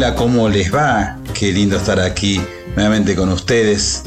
Hola, 0.00 0.14
¿cómo 0.14 0.48
les 0.48 0.74
va? 0.74 1.18
Qué 1.34 1.52
lindo 1.52 1.76
estar 1.76 2.00
aquí 2.00 2.40
nuevamente 2.74 3.14
con 3.14 3.28
ustedes. 3.28 4.02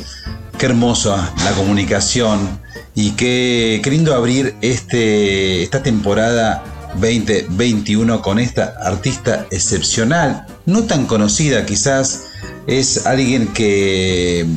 Qué 0.57 0.65
hermosa 0.65 1.31
la 1.45 1.51
comunicación 1.51 2.59
y 2.95 3.11
qué, 3.11 3.79
lindo 3.85 4.15
abrir 4.15 4.55
este, 4.61 5.61
esta 5.61 5.83
temporada 5.83 6.63
2021 6.95 8.23
con 8.23 8.39
esta 8.39 8.73
artista 8.81 9.45
excepcional, 9.51 10.47
no 10.65 10.85
tan 10.85 11.05
conocida 11.05 11.63
quizás, 11.67 12.23
es 12.65 13.05
alguien 13.05 13.49
que, 13.49 14.47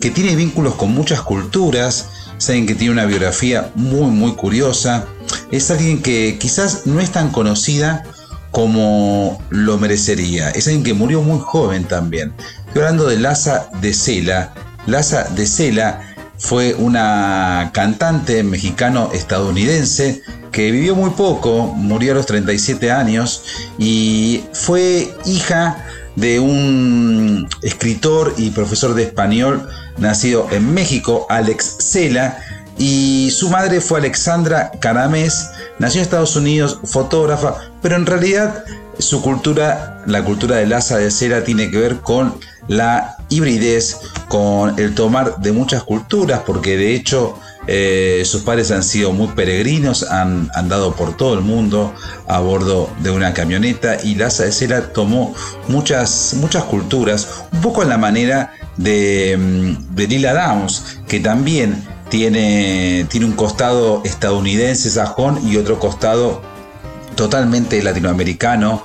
que 0.00 0.10
tiene 0.10 0.34
vínculos 0.34 0.74
con 0.74 0.92
muchas 0.92 1.22
culturas, 1.22 2.08
saben 2.38 2.66
que 2.66 2.74
tiene 2.74 2.94
una 2.94 3.06
biografía 3.06 3.70
muy 3.76 4.10
muy 4.10 4.32
curiosa, 4.32 5.06
es 5.52 5.70
alguien 5.70 6.02
que 6.02 6.38
quizás 6.40 6.86
no 6.86 6.98
es 6.98 7.12
tan 7.12 7.30
conocida 7.30 8.02
como 8.52 9.42
lo 9.50 9.78
merecería. 9.78 10.50
Es 10.50 10.68
alguien 10.68 10.84
que 10.84 10.94
murió 10.94 11.22
muy 11.22 11.40
joven 11.40 11.84
también. 11.84 12.32
Estoy 12.68 12.82
hablando 12.82 13.08
de 13.08 13.18
Laza 13.18 13.68
de 13.80 13.92
Cela. 13.92 14.54
Laza 14.86 15.24
de 15.24 15.46
Cela 15.46 16.14
fue 16.38 16.74
una 16.74 17.70
cantante 17.72 18.42
mexicano-estadounidense 18.42 20.22
que 20.50 20.70
vivió 20.70 20.94
muy 20.94 21.10
poco, 21.10 21.66
murió 21.66 22.12
a 22.12 22.14
los 22.16 22.26
37 22.26 22.90
años 22.90 23.42
y 23.78 24.44
fue 24.52 25.14
hija 25.24 25.84
de 26.16 26.40
un 26.40 27.48
escritor 27.62 28.34
y 28.36 28.50
profesor 28.50 28.94
de 28.94 29.04
español 29.04 29.66
nacido 29.96 30.46
en 30.50 30.74
México, 30.74 31.26
Alex 31.30 31.76
Cela, 31.78 32.38
y 32.76 33.30
su 33.30 33.48
madre 33.48 33.80
fue 33.80 34.00
Alexandra 34.00 34.72
Caramés, 34.80 35.48
nació 35.78 36.00
en 36.00 36.04
Estados 36.04 36.36
Unidos, 36.36 36.80
fotógrafa, 36.84 37.71
pero 37.82 37.96
en 37.96 38.06
realidad 38.06 38.64
su 38.98 39.20
cultura, 39.20 40.02
la 40.06 40.24
cultura 40.24 40.56
de 40.56 40.66
Laza 40.66 40.98
de 40.98 41.10
Cela, 41.10 41.44
tiene 41.44 41.70
que 41.70 41.78
ver 41.78 41.98
con 42.00 42.34
la 42.68 43.16
hibridez, 43.28 43.98
con 44.28 44.78
el 44.78 44.94
tomar 44.94 45.38
de 45.38 45.52
muchas 45.52 45.82
culturas, 45.82 46.42
porque 46.46 46.76
de 46.76 46.94
hecho 46.94 47.38
eh, 47.66 48.22
sus 48.24 48.42
padres 48.42 48.70
han 48.70 48.82
sido 48.82 49.12
muy 49.12 49.28
peregrinos, 49.28 50.04
han 50.04 50.50
andado 50.54 50.94
por 50.94 51.16
todo 51.16 51.34
el 51.34 51.40
mundo 51.40 51.92
a 52.28 52.40
bordo 52.40 52.90
de 53.02 53.10
una 53.10 53.34
camioneta 53.34 53.98
y 54.02 54.14
Laza 54.14 54.44
de 54.44 54.52
Cela 54.52 54.92
tomó 54.92 55.34
muchas, 55.68 56.34
muchas 56.38 56.64
culturas, 56.64 57.44
un 57.52 57.60
poco 57.60 57.82
en 57.82 57.88
la 57.88 57.98
manera 57.98 58.52
de, 58.76 59.36
mm, 59.38 59.94
de 59.94 60.06
Lila 60.06 60.34
Downs, 60.34 61.00
que 61.08 61.20
también 61.20 61.82
tiene, 62.08 63.06
tiene 63.08 63.26
un 63.26 63.32
costado 63.32 64.02
estadounidense, 64.04 64.90
sajón, 64.90 65.40
y 65.48 65.56
otro 65.56 65.78
costado 65.78 66.42
totalmente 67.14 67.82
latinoamericano, 67.82 68.82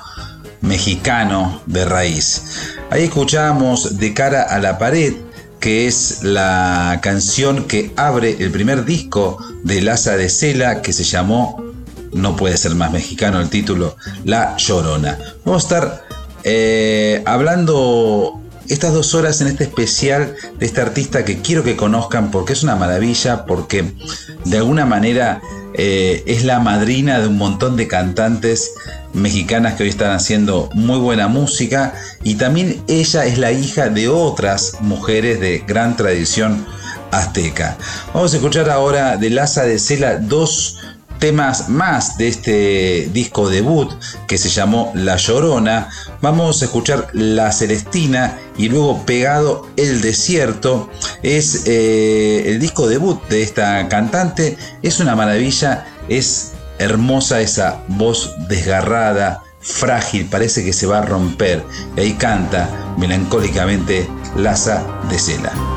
mexicano 0.62 1.62
de 1.66 1.86
raíz. 1.86 2.44
Ahí 2.90 3.04
escuchamos 3.04 3.98
De 3.98 4.14
cara 4.14 4.44
a 4.44 4.60
la 4.60 4.78
pared, 4.78 5.14
que 5.60 5.88
es 5.88 6.24
la 6.24 7.00
canción 7.02 7.66
que 7.66 7.92
abre 7.98 8.38
el 8.40 8.52
primer 8.52 8.86
disco 8.86 9.38
de 9.64 9.82
Laza 9.82 10.16
de 10.16 10.30
Cela, 10.30 10.82
que 10.82 10.94
se 10.94 11.04
llamó, 11.04 11.64
no 12.14 12.36
puede 12.36 12.58
ser 12.58 12.76
más 12.76 12.92
mexicano 12.92 13.42
el 13.42 13.50
título, 13.50 13.96
La 14.24 14.56
Llorona. 14.58 15.18
Vamos 15.44 15.64
a 15.64 15.68
estar 15.68 16.08
eh, 16.44 17.24
hablando 17.26 18.42
estas 18.70 18.94
dos 18.94 19.14
horas 19.16 19.42
en 19.42 19.48
este 19.48 19.64
especial 19.64 20.36
de 20.60 20.66
este 20.66 20.82
artista 20.82 21.26
que 21.26 21.42
quiero 21.42 21.64
que 21.64 21.76
conozcan 21.76 22.32
porque 22.32 22.54
es 22.54 22.64
una 22.64 22.76
maravilla, 22.76 23.46
porque 23.46 23.94
de 24.46 24.58
alguna 24.58 24.86
manera 24.86 25.42
eh, 25.78 26.24
es 26.26 26.44
la 26.44 26.60
madrina 26.60 27.20
de 27.20 27.28
un 27.28 27.38
montón 27.38 27.78
de 27.78 27.88
cantantes 27.88 28.74
mexicanas 29.14 29.76
que 29.76 29.84
hoy 29.84 29.90
están 29.90 30.12
haciendo 30.12 30.70
muy 30.74 30.98
buena 30.98 31.28
música 31.28 31.94
y 32.24 32.36
también 32.36 32.82
ella 32.88 33.26
es 33.26 33.38
la 33.38 33.52
hija 33.52 33.90
de 33.90 34.10
otras 34.10 34.78
mujeres 34.82 35.40
de 35.40 35.64
gran 35.68 35.96
tradición 35.96 36.66
azteca. 37.12 37.78
Vamos 38.14 38.34
a 38.34 38.38
escuchar 38.38 38.70
ahora 38.70 39.18
de 39.18 39.30
Laza 39.30 39.64
de 39.64 39.80
Cela 39.80 40.18
dos 40.18 40.78
temas 41.20 41.70
más 41.70 42.18
de 42.18 42.28
este 42.28 43.10
disco 43.14 43.50
debut 43.50 43.92
que 44.28 44.38
se 44.38 44.50
llamó 44.50 44.92
La 44.96 45.18
Llorona. 45.18 45.90
Vamos 46.22 46.62
a 46.62 46.66
escuchar 46.66 47.10
La 47.14 47.52
Celestina 47.52 48.38
y 48.58 48.70
luego 48.70 49.06
Pegado 49.06 49.68
el 49.78 50.02
Desierto. 50.02 50.90
Es 51.24 51.64
eh, 51.66 52.44
el 52.48 52.60
disco 52.60 52.88
debut 52.88 53.22
de 53.30 53.44
esta 53.44 53.88
cantante. 53.88 54.58
Es 54.82 55.00
una 55.00 55.16
maravilla, 55.16 55.86
es 56.10 56.54
hermosa 56.80 57.42
esa 57.42 57.82
voz 57.88 58.36
desgarrada, 58.48 59.44
frágil, 59.60 60.26
parece 60.26 60.64
que 60.64 60.74
se 60.74 60.88
va 60.88 61.00
a 61.00 61.06
romper. 61.06 61.64
Y 61.96 62.02
ahí 62.02 62.14
canta 62.14 62.70
melancólicamente 62.98 64.08
Laza 64.36 64.84
de 65.10 65.20
Cela. 65.20 65.77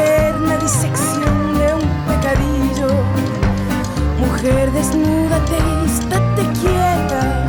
Mujer, 4.43 4.71
desnúdate, 4.71 5.57
estate 5.85 6.41
quieta. 6.59 7.45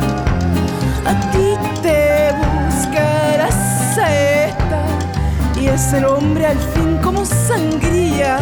A 1.07 1.31
ti 1.31 1.55
te 1.81 2.31
buscará 2.37 3.49
seta. 3.95 4.81
Y 5.59 5.69
es 5.69 5.91
el 5.93 6.05
hombre 6.05 6.45
al 6.45 6.59
fin 6.59 6.99
como 7.01 7.25
sangría, 7.25 8.37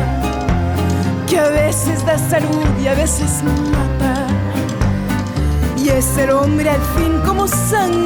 que 1.29 1.39
a 1.39 1.47
veces 1.47 2.05
da 2.05 2.17
salud 2.17 2.67
y 2.83 2.87
a 2.87 2.93
veces 2.93 3.41
mata. 3.71 4.27
Y 5.77 5.87
es 5.87 6.17
el 6.17 6.31
hombre 6.31 6.71
al 6.71 6.81
fin 6.97 7.21
como 7.25 7.47
sangría, 7.47 8.03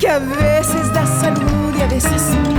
que 0.00 0.08
a 0.08 0.18
veces 0.18 0.92
da 0.92 1.06
salud 1.06 1.76
y 1.78 1.82
a 1.82 1.86
veces 1.86 2.22
mata. 2.42 2.51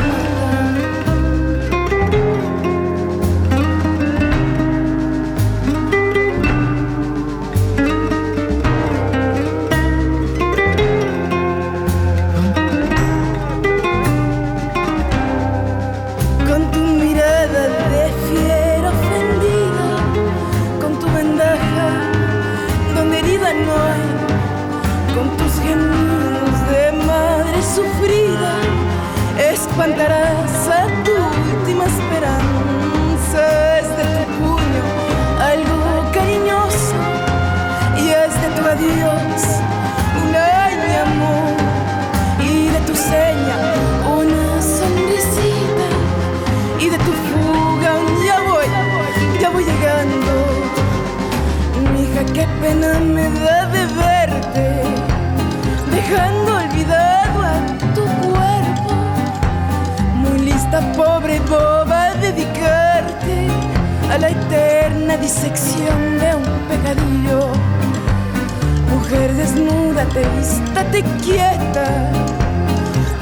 ver, 69.13 69.33
desnúdate, 69.33 70.21
estate 70.41 71.03
quieta. 71.23 71.87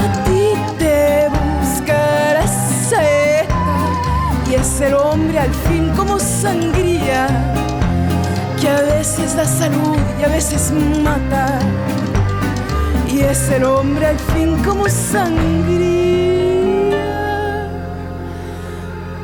A 0.03 0.23
ti 0.25 0.45
te 0.77 1.27
buscará 1.29 2.45
seta 2.47 3.55
y 4.49 4.55
es 4.55 4.81
el 4.81 4.93
hombre 4.93 5.39
al 5.39 5.53
fin 5.67 5.89
como 5.95 6.19
sangría 6.19 7.27
que 8.59 8.67
a 8.69 8.81
veces 8.81 9.35
da 9.35 9.45
salud 9.45 9.97
y 10.19 10.23
a 10.23 10.27
veces 10.27 10.71
mata. 11.03 11.59
Y 13.13 13.19
es 13.21 13.49
el 13.49 13.63
hombre 13.63 14.07
al 14.07 14.19
fin 14.33 14.63
como 14.63 14.87
sangría 14.87 15.91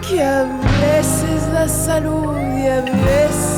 que 0.07 0.23
a 0.23 0.43
veces 0.81 1.51
da 1.53 1.67
salud 1.67 2.37
y 2.59 2.67
a 2.67 2.81
veces 2.81 3.56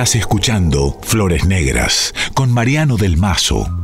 Estás 0.00 0.16
escuchando 0.16 0.98
Flores 1.02 1.44
Negras 1.44 2.14
con 2.32 2.50
Mariano 2.50 2.96
del 2.96 3.18
Mazo. 3.18 3.79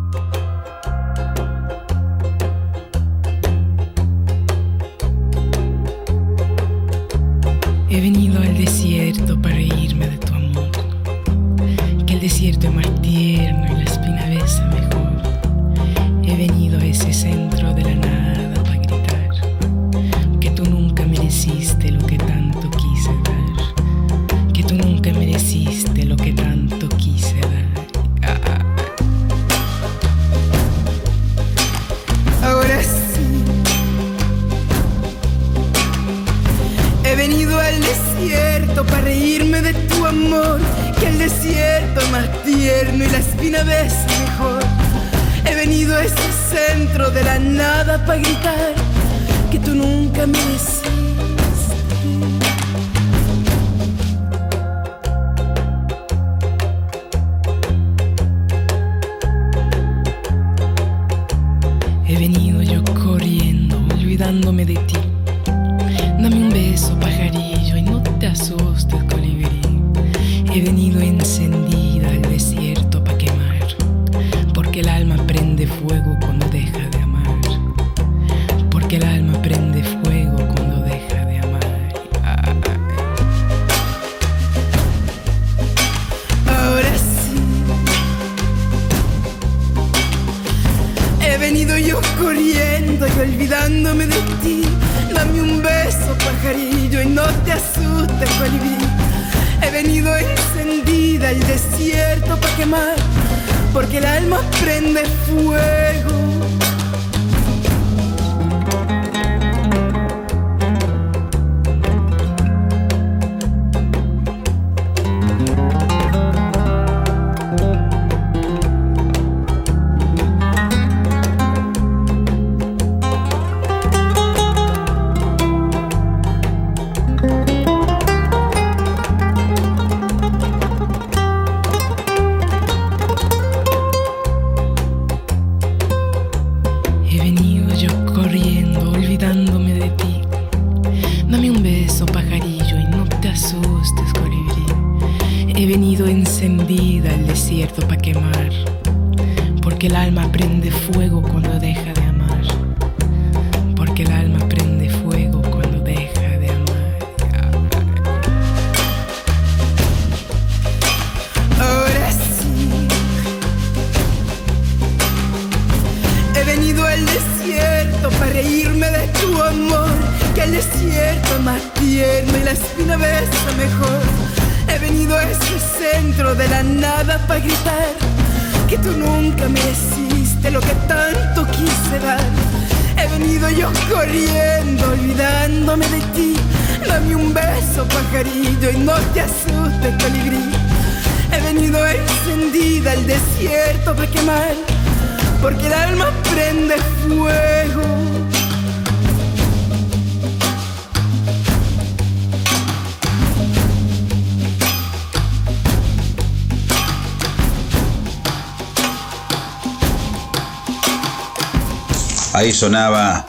sonaba 212.57 213.27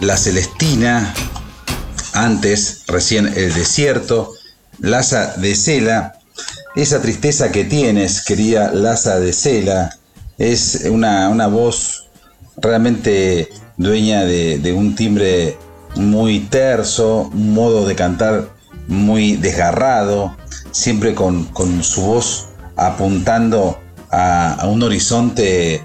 La 0.00 0.16
Celestina, 0.16 1.12
antes, 2.14 2.84
recién 2.86 3.26
El 3.26 3.52
Desierto, 3.52 4.32
Laza 4.78 5.34
de 5.38 5.56
Cela. 5.56 6.14
Esa 6.76 7.02
tristeza 7.02 7.50
que 7.50 7.64
tienes, 7.64 8.24
querida 8.24 8.70
Laza 8.72 9.18
de 9.18 9.32
Cela, 9.32 9.98
es 10.38 10.84
una, 10.88 11.28
una 11.30 11.48
voz 11.48 12.10
realmente 12.58 13.48
dueña 13.76 14.24
de, 14.24 14.60
de, 14.60 14.72
un 14.72 14.94
timbre 14.94 15.58
muy 15.96 16.38
terso, 16.38 17.28
un 17.32 17.52
modo 17.52 17.88
de 17.88 17.96
cantar 17.96 18.50
muy 18.86 19.34
desgarrado, 19.34 20.36
siempre 20.70 21.16
con, 21.16 21.46
con 21.46 21.82
su 21.82 22.02
voz 22.02 22.50
apuntando 22.76 23.80
a, 24.10 24.54
a 24.54 24.66
un 24.68 24.80
horizonte 24.84 25.84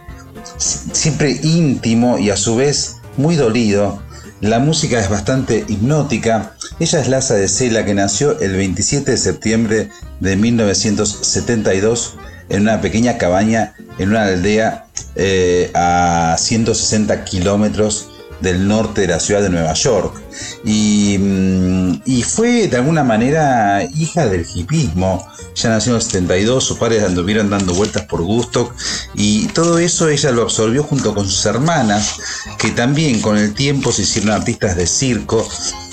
siempre 0.58 1.40
íntimo 1.44 2.18
y 2.18 2.30
a 2.30 2.38
su 2.38 2.56
vez 2.56 2.98
muy 3.18 3.36
dolido. 3.36 4.02
La 4.42 4.60
música 4.60 5.00
es 5.00 5.10
bastante 5.10 5.66
hipnótica. 5.68 6.56
Ella 6.80 7.00
es 7.00 7.08
Laza 7.08 7.36
de 7.36 7.48
Cela 7.48 7.86
que 7.86 7.94
nació 7.94 8.40
el 8.40 8.56
27 8.56 9.12
de 9.12 9.18
septiembre 9.18 9.90
de 10.20 10.36
1972 10.36 12.16
en 12.50 12.62
una 12.64 12.82
pequeña 12.82 13.18
cabaña 13.18 13.74
en 13.98 14.10
una 14.10 14.26
aldea 14.26 14.88
eh, 15.16 15.72
a 15.74 16.36
160 16.38 17.24
kilómetros 17.24 18.10
del 18.42 18.68
norte 18.68 19.02
de 19.02 19.08
la 19.08 19.20
ciudad 19.20 19.42
de 19.42 19.50
Nueva 19.50 19.74
York. 19.74 20.22
Mm, 20.64 22.02
y, 22.06 22.24
fue 22.24 22.68
de 22.68 22.78
alguna 22.78 23.04
manera 23.04 23.84
hija 23.84 24.28
del 24.28 24.46
hipismo. 24.54 25.28
Ya 25.56 25.70
nació 25.70 25.92
en 25.92 25.98
el 25.98 26.02
72, 26.02 26.64
sus 26.64 26.78
padres 26.78 27.04
anduvieron 27.04 27.50
dando 27.50 27.74
vueltas 27.74 28.04
por 28.04 28.22
gusto 28.22 28.74
y 29.14 29.48
todo 29.48 29.80
eso 29.80 30.10
ella 30.10 30.32
lo 30.32 30.42
absorbió 30.42 30.84
junto 30.84 31.14
con 31.14 31.26
sus 31.26 31.46
hermanas, 31.46 32.20
que 32.58 32.72
también 32.72 33.22
con 33.22 33.38
el 33.38 33.54
tiempo 33.54 33.92
se 33.92 34.02
hicieron 34.02 34.32
artistas 34.32 34.76
de 34.76 34.88
circo. 34.88 35.48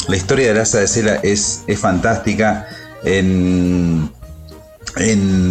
La 0.09 0.17
historia 0.17 0.49
de 0.49 0.55
Laza 0.55 0.79
de 0.79 0.89
Cela 0.89 1.21
es, 1.23 1.63
fantástica. 1.79 2.67
En, 3.05 4.11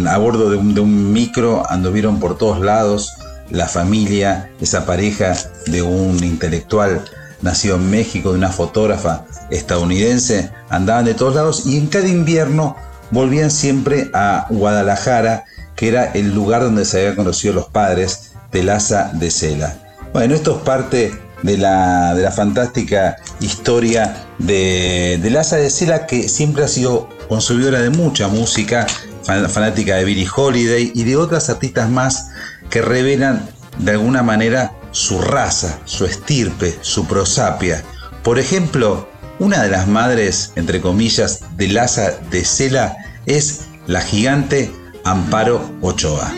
a 0.08 0.18
bordo 0.18 0.50
de 0.50 0.56
un 0.56 1.12
micro 1.12 1.68
anduvieron 1.68 2.20
por 2.20 2.38
todos 2.38 2.60
lados 2.60 3.12
la 3.50 3.68
familia, 3.68 4.50
esa 4.60 4.86
pareja 4.86 5.34
de 5.66 5.82
un 5.82 6.22
intelectual 6.24 7.04
nacido 7.42 7.76
en 7.76 7.90
México, 7.90 8.30
de 8.30 8.38
una 8.38 8.50
fotógrafa 8.50 9.24
estadounidense, 9.50 10.50
andaban 10.70 11.04
de 11.04 11.14
todos 11.14 11.34
lados 11.34 11.66
y 11.66 11.76
en 11.76 11.88
cada 11.88 12.08
invierno 12.08 12.76
volvían 13.10 13.50
siempre 13.50 14.10
a 14.14 14.46
Guadalajara, 14.48 15.44
que 15.76 15.88
era 15.88 16.04
el 16.12 16.34
lugar 16.34 16.62
donde 16.62 16.84
se 16.84 17.00
habían 17.00 17.16
conocido 17.16 17.54
los 17.54 17.66
padres 17.66 18.32
de 18.50 18.62
Laza 18.62 19.10
de 19.14 19.30
Cela. 19.30 19.76
Bueno, 20.12 20.34
esto 20.34 20.56
es 20.56 20.62
parte 20.62 21.18
de 21.42 21.58
la, 21.58 22.14
de 22.14 22.22
la 22.22 22.30
fantástica 22.30 23.16
historia 23.40 24.26
de, 24.38 25.20
Laza 25.30 25.56
de 25.56 25.70
Cela, 25.70 26.06
que 26.06 26.28
siempre 26.28 26.64
ha 26.64 26.68
sido 26.68 27.08
consumidora 27.28 27.80
de 27.80 27.90
mucha 27.90 28.28
música, 28.28 28.86
fanática 29.24 29.96
de 29.96 30.04
Billie 30.04 30.28
Holiday 30.34 30.92
y 30.94 31.04
de 31.04 31.16
otras 31.16 31.48
artistas 31.48 31.88
más 31.88 32.30
que 32.70 32.82
revelan 32.82 33.48
de 33.78 33.92
alguna 33.92 34.22
manera 34.22 34.72
su 34.92 35.20
raza, 35.20 35.80
su 35.84 36.04
estirpe, 36.04 36.78
su 36.80 37.06
prosapia. 37.06 37.84
Por 38.22 38.38
ejemplo, 38.38 39.08
una 39.38 39.62
de 39.62 39.70
las 39.70 39.88
madres, 39.88 40.52
entre 40.54 40.80
comillas, 40.80 41.40
de 41.56 41.68
Laza 41.68 42.12
de 42.30 42.44
Cela 42.44 42.96
es 43.26 43.62
la 43.86 44.00
gigante 44.00 44.72
Amparo 45.04 45.68
Ochoa. 45.80 46.32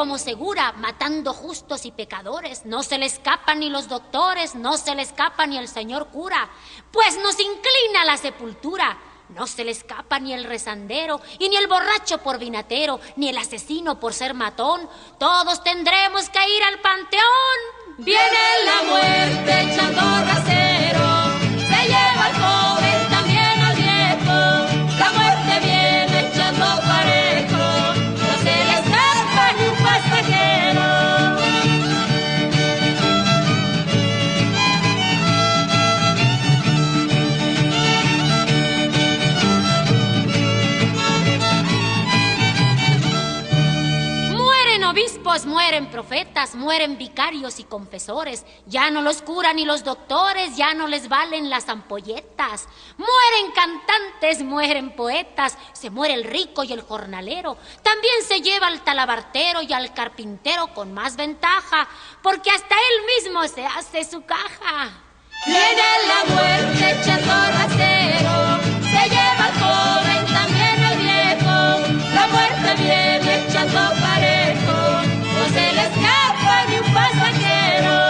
Como 0.00 0.16
segura, 0.16 0.72
matando 0.78 1.34
justos 1.34 1.84
y 1.84 1.92
pecadores. 1.92 2.64
No 2.64 2.82
se 2.82 2.96
le 2.96 3.04
escapan 3.04 3.60
ni 3.60 3.68
los 3.68 3.86
doctores, 3.86 4.54
no 4.54 4.78
se 4.78 4.94
le 4.94 5.02
escapa 5.02 5.46
ni 5.46 5.58
el 5.58 5.68
señor 5.68 6.06
cura, 6.06 6.48
pues 6.90 7.18
nos 7.18 7.38
inclina 7.38 8.06
la 8.06 8.16
sepultura. 8.16 8.96
No 9.28 9.46
se 9.46 9.62
le 9.62 9.72
escapa 9.72 10.18
ni 10.18 10.32
el 10.32 10.44
rezandero, 10.44 11.20
y 11.38 11.50
ni 11.50 11.56
el 11.56 11.66
borracho 11.66 12.16
por 12.16 12.38
vinatero, 12.38 12.98
ni 13.16 13.28
el 13.28 13.36
asesino 13.36 14.00
por 14.00 14.14
ser 14.14 14.32
matón. 14.32 14.88
Todos 15.18 15.62
tendremos 15.62 16.30
que 16.30 16.48
ir 16.48 16.62
al 16.62 16.80
panteón. 16.80 17.58
Viene 17.98 18.38
la 18.64 18.82
muerte 18.88 19.70
echando 19.70 20.00
rasero, 20.00 21.68
se 21.68 21.88
lleva 21.88 22.24
al 22.24 22.69
mueren 45.80 45.90
profetas, 45.90 46.54
mueren 46.54 46.98
vicarios 46.98 47.58
y 47.58 47.64
confesores. 47.64 48.44
Ya 48.66 48.90
no 48.90 49.00
los 49.00 49.22
curan 49.22 49.56
ni 49.56 49.64
los 49.64 49.82
doctores, 49.82 50.56
ya 50.56 50.74
no 50.74 50.86
les 50.86 51.08
valen 51.08 51.48
las 51.48 51.68
ampolletas. 51.68 52.68
Mueren 52.98 53.52
cantantes, 53.54 54.42
mueren 54.42 54.94
poetas, 54.94 55.56
se 55.72 55.88
muere 55.88 56.14
el 56.14 56.24
rico 56.24 56.64
y 56.64 56.72
el 56.72 56.82
jornalero. 56.82 57.56
También 57.82 58.22
se 58.26 58.42
lleva 58.42 58.66
al 58.66 58.82
talabartero 58.82 59.62
y 59.62 59.72
al 59.72 59.94
carpintero 59.94 60.74
con 60.74 60.92
más 60.92 61.16
ventaja, 61.16 61.88
porque 62.22 62.50
hasta 62.50 62.74
él 62.74 63.24
mismo 63.24 63.46
se 63.48 63.64
hace 63.64 64.04
su 64.04 64.22
caja. 64.24 64.90
Viene 65.46 65.82
la 66.06 66.34
muerte 66.34 67.00
echando 67.00 67.32
rasero, 67.56 68.36
se 68.82 69.08
lleva 69.08 69.44
al 69.46 69.54
joven, 69.62 70.26
también 70.26 70.84
al 70.84 70.98
viejo. 70.98 72.14
La 72.14 72.26
muerte 72.26 72.82
viene 72.82 73.46
echando 73.46 73.80
parejo, 74.00 74.20
no 74.20 74.29
se 75.52 75.72
le 75.72 75.82
escapa 75.82 76.64
ni 76.68 76.76
un 76.78 76.94
pasajero. 76.94 78.00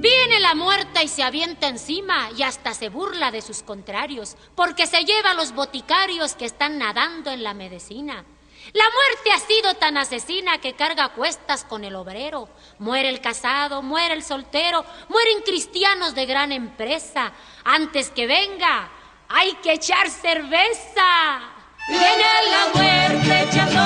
Viene 0.00 0.40
la 0.40 0.54
muerta 0.54 1.02
y 1.02 1.08
se 1.08 1.22
avienta 1.22 1.68
encima 1.68 2.30
y 2.36 2.42
hasta 2.42 2.74
se 2.74 2.88
burla 2.88 3.30
de 3.30 3.42
sus 3.42 3.62
contrarios, 3.62 4.36
porque 4.54 4.86
se 4.86 5.04
lleva 5.04 5.30
a 5.30 5.34
los 5.34 5.52
boticarios 5.52 6.34
que 6.34 6.44
están 6.46 6.78
nadando 6.78 7.30
en 7.30 7.42
la 7.42 7.54
medicina. 7.54 8.24
La 8.72 8.84
muerte 8.84 9.32
ha 9.32 9.46
sido 9.46 9.74
tan 9.74 9.96
asesina 9.96 10.58
que 10.58 10.74
carga 10.74 11.10
cuestas 11.10 11.64
con 11.64 11.84
el 11.84 11.94
obrero. 11.94 12.48
Muere 12.78 13.08
el 13.08 13.20
casado, 13.20 13.82
muere 13.82 14.14
el 14.14 14.22
soltero, 14.22 14.84
mueren 15.08 15.42
cristianos 15.44 16.14
de 16.14 16.26
gran 16.26 16.52
empresa. 16.52 17.32
Antes 17.64 18.10
que 18.10 18.26
venga, 18.26 18.90
hay 19.28 19.54
que 19.56 19.72
echar 19.72 20.08
cerveza. 20.08 21.40
Viene 21.88 22.24
la 22.50 22.68
muerte 22.72 23.42
echando 23.42 23.80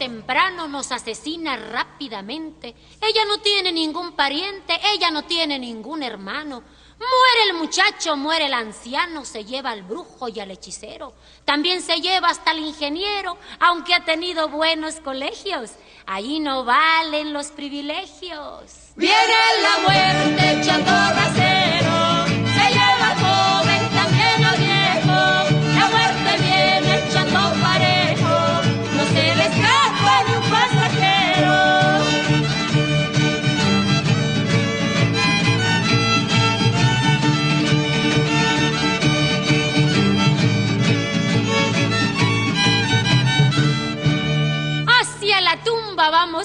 temprano, 0.00 0.66
nos 0.66 0.92
asesina 0.92 1.58
rápidamente. 1.58 2.74
Ella 3.02 3.26
no 3.28 3.38
tiene 3.42 3.70
ningún 3.70 4.12
pariente, 4.12 4.80
ella 4.94 5.10
no 5.10 5.24
tiene 5.24 5.58
ningún 5.58 6.02
hermano. 6.02 6.62
Muere 6.98 7.50
el 7.50 7.54
muchacho, 7.54 8.16
muere 8.16 8.46
el 8.46 8.54
anciano, 8.54 9.26
se 9.26 9.44
lleva 9.44 9.70
al 9.70 9.82
brujo 9.82 10.28
y 10.28 10.40
al 10.40 10.50
hechicero. 10.50 11.12
También 11.44 11.82
se 11.82 12.00
lleva 12.00 12.28
hasta 12.28 12.52
el 12.52 12.60
ingeniero, 12.60 13.36
aunque 13.58 13.94
ha 13.94 14.04
tenido 14.06 14.48
buenos 14.48 14.96
colegios. 15.00 15.72
Ahí 16.06 16.40
no 16.40 16.64
valen 16.64 17.34
los 17.34 17.48
privilegios. 17.48 18.92
Viene 18.96 19.34
la 19.62 19.78
muerte 19.82 20.60
echando 20.60 20.90
rasero, 20.90 21.99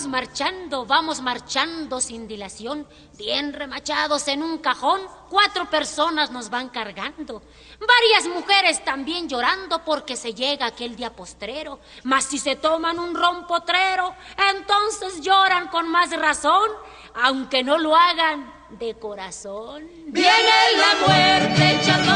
marchando, 0.08 0.86
vamos 0.86 1.22
marchando 1.22 2.00
sin 2.02 2.28
dilación, 2.28 2.88
bien 3.18 3.54
remachados 3.54 4.28
en 4.28 4.44
un 4.44 4.58
cajón, 4.60 5.02
cuatro 5.30 5.70
personas 5.70 6.32
nos 6.32 6.50
van 6.50 6.70
cargando. 6.70 7.42
Varias 7.80 8.28
mujeres 8.34 8.84
también 8.84 9.28
llorando 9.28 9.84
porque 9.84 10.16
se 10.16 10.34
llega 10.34 10.68
aquel 10.68 10.96
día 10.96 11.14
postrero, 11.14 11.80
mas 12.04 12.26
si 12.26 12.40
se 12.40 12.56
toman 12.56 13.00
un 13.00 13.16
rompotrero, 13.16 14.16
entonces 14.54 15.22
lloran 15.22 15.68
con 15.68 15.90
más 15.90 16.12
razón, 16.12 16.70
aunque 17.16 17.64
no 17.64 17.78
lo 17.78 17.96
hagan 17.96 18.54
de 18.70 18.96
corazón. 18.96 19.88
Viene 20.08 20.54
la 20.78 21.08
muerte 21.08 21.80
echando 21.80 22.12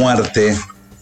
muerte, 0.00 0.58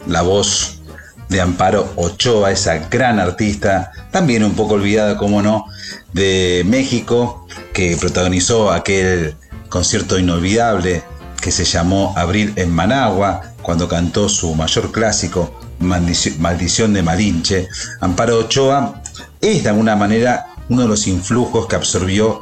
la 0.07 0.21
voz 0.21 0.81
de 1.29 1.39
Amparo 1.39 1.91
Ochoa, 1.95 2.51
esa 2.51 2.77
gran 2.89 3.19
artista, 3.19 3.91
también 4.11 4.43
un 4.43 4.53
poco 4.53 4.73
olvidada, 4.73 5.15
como 5.17 5.41
no, 5.41 5.65
de 6.11 6.63
México, 6.65 7.47
que 7.73 7.95
protagonizó 7.97 8.71
aquel 8.71 9.35
concierto 9.69 10.19
inolvidable 10.19 11.03
que 11.41 11.51
se 11.51 11.63
llamó 11.63 12.13
Abril 12.17 12.51
en 12.57 12.71
Managua, 12.71 13.53
cuando 13.61 13.87
cantó 13.87 14.27
su 14.27 14.53
mayor 14.55 14.91
clásico, 14.91 15.57
Maldici- 15.79 16.37
Maldición 16.37 16.93
de 16.93 17.03
Malinche. 17.03 17.67
Amparo 18.01 18.39
Ochoa 18.39 19.01
es 19.39 19.63
de 19.63 19.69
alguna 19.69 19.95
manera 19.95 20.47
uno 20.67 20.81
de 20.81 20.87
los 20.89 21.07
influjos 21.07 21.67
que 21.67 21.75
absorbió 21.77 22.41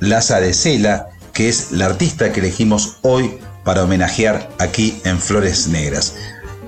Laza 0.00 0.40
de 0.40 0.52
Cela, 0.52 1.08
que 1.32 1.48
es 1.48 1.72
la 1.72 1.86
artista 1.86 2.30
que 2.32 2.40
elegimos 2.40 2.98
hoy 3.02 3.38
para 3.64 3.82
homenajear 3.82 4.50
aquí 4.58 5.00
en 5.04 5.18
Flores 5.18 5.68
Negras. 5.68 6.14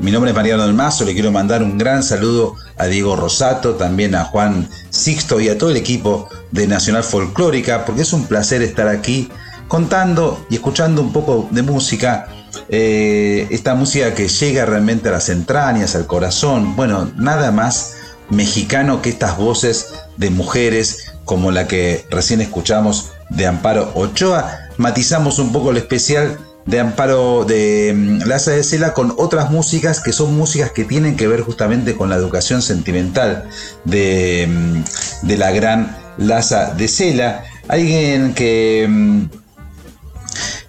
Mi 0.01 0.11
nombre 0.11 0.31
es 0.31 0.37
Mariano 0.37 0.65
del 0.65 0.75
Mazo, 0.75 1.05
le 1.05 1.15
quiero 1.15 1.33
mandar 1.33 1.63
un 1.63 1.79
gran 1.79 2.03
saludo 2.03 2.57
a 2.77 2.87
Diego 2.87 3.17
Rosato, 3.17 3.77
también 3.77 4.15
a 4.15 4.25
Juan 4.25 4.69
Sixto 4.91 5.41
y 5.41 5.49
a 5.49 5.57
todo 5.57 5.71
el 5.71 5.77
equipo 5.77 6.29
de 6.51 6.67
Nacional 6.67 7.03
Folclórica, 7.03 7.85
porque 7.85 8.03
es 8.03 8.13
un 8.13 8.27
placer 8.27 8.61
estar 8.61 8.89
aquí 8.89 9.31
contando 9.69 10.45
y 10.51 10.57
escuchando 10.57 11.01
un 11.01 11.13
poco 11.13 11.49
de 11.51 11.63
música, 11.63 12.29
eh, 12.69 13.47
esta 13.51 13.75
música 13.75 14.15
que 14.15 14.29
llega 14.29 14.67
realmente 14.67 15.09
a 15.09 15.13
las 15.13 15.29
entrañas, 15.31 15.95
al 15.95 16.07
corazón, 16.07 16.77
bueno, 16.77 17.11
nada 17.17 17.51
más 17.51 17.97
mexicano 18.29 19.03
que 19.03 19.09
estas 19.09 19.39
voces 19.39 19.95
de 20.17 20.31
mujeres 20.31 21.13
como 21.25 21.51
la 21.51 21.67
que 21.67 22.05
recién 22.11 22.41
escuchamos 22.41 23.11
de 23.31 23.47
Amparo 23.47 23.93
Ochoa. 23.95 24.69
Matizamos 24.77 25.39
un 25.39 25.53
poco 25.53 25.71
el 25.71 25.79
especial 25.79 26.39
de 26.66 26.81
Amparo 26.81 27.44
de 27.44 27.94
mm, 27.96 28.29
Laza 28.29 28.50
de 28.50 28.62
Cela 28.62 28.92
con 28.92 29.14
otras 29.16 29.50
músicas 29.50 30.00
que 30.00 30.12
son 30.12 30.37
músicas 30.37 30.72
que 30.72 30.85
tienen 30.85 31.16
que 31.16 31.29
ver 31.29 31.40
justamente 31.40 31.96
con 31.96 32.11
la 32.11 32.16
educación 32.16 32.61
sentimental 32.61 33.48
de, 33.85 34.46
mm, 34.48 35.26
de 35.26 35.37
la 35.38 35.52
gran 35.52 35.96
Laza 36.18 36.74
de 36.74 36.88
Cela. 36.88 37.44
Alguien 37.68 38.35
que 38.35 38.87
mm, 38.88 39.24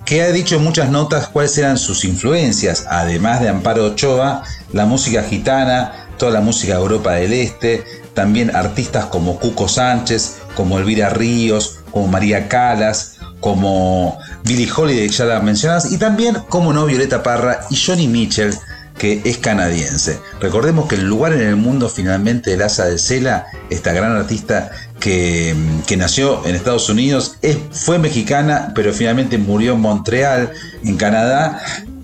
que 0.08 0.22
ha 0.22 0.32
dicho 0.32 0.56
en 0.56 0.64
muchas 0.64 0.90
notas 0.90 1.28
cuáles 1.28 1.58
eran 1.58 1.78
sus 1.78 2.06
influencias, 2.06 2.86
además 2.90 3.42
de 3.42 3.50
Amparo 3.50 3.88
Ochoa, 3.88 4.42
la 4.72 4.86
música 4.86 5.22
gitana, 5.24 6.08
toda 6.18 6.32
la 6.32 6.40
música 6.40 6.76
de 6.76 6.80
Europa 6.80 7.12
del 7.12 7.34
Este, 7.34 7.84
también 8.14 8.56
artistas 8.56 9.08
como 9.08 9.38
Cuco 9.38 9.68
Sánchez, 9.68 10.38
como 10.56 10.80
Elvira 10.80 11.10
Ríos, 11.10 11.80
como 11.92 12.08
María 12.08 12.48
Calas, 12.48 13.18
como 13.42 14.18
Billie 14.44 14.70
Holiday, 14.76 15.10
ya 15.10 15.26
la 15.26 15.40
mencionas, 15.40 15.92
y 15.92 15.98
también, 15.98 16.38
como 16.50 16.74
no, 16.74 16.86
Violeta 16.86 17.24
Parra 17.24 17.62
y 17.70 17.76
Johnny 17.76 18.08
Mitchell, 18.08 18.54
que 18.98 19.22
es 19.26 19.38
canadiense. 19.38 20.20
Recordemos 20.40 20.88
que 20.88 20.96
el 20.96 21.08
lugar 21.08 21.34
en 21.34 21.42
el 21.42 21.56
mundo 21.56 21.90
finalmente 21.90 22.52
de 22.52 22.58
Laza 22.58 22.86
de 22.86 22.98
Cela, 22.98 23.48
esta 23.70 23.94
gran 23.94 24.14
artista 24.14 24.72
que, 25.00 25.56
nació 25.98 26.46
en 26.46 26.56
Estados 26.56 26.90
Unidos, 26.90 27.38
es, 27.42 27.58
fue 27.72 28.00
mexicana, 28.00 28.72
pero 28.76 28.94
finalmente 28.94 29.38
murió 29.38 29.74
en 29.74 29.82
Montreal, 29.82 30.52
en 30.84 30.98
Canadá. 30.98 31.62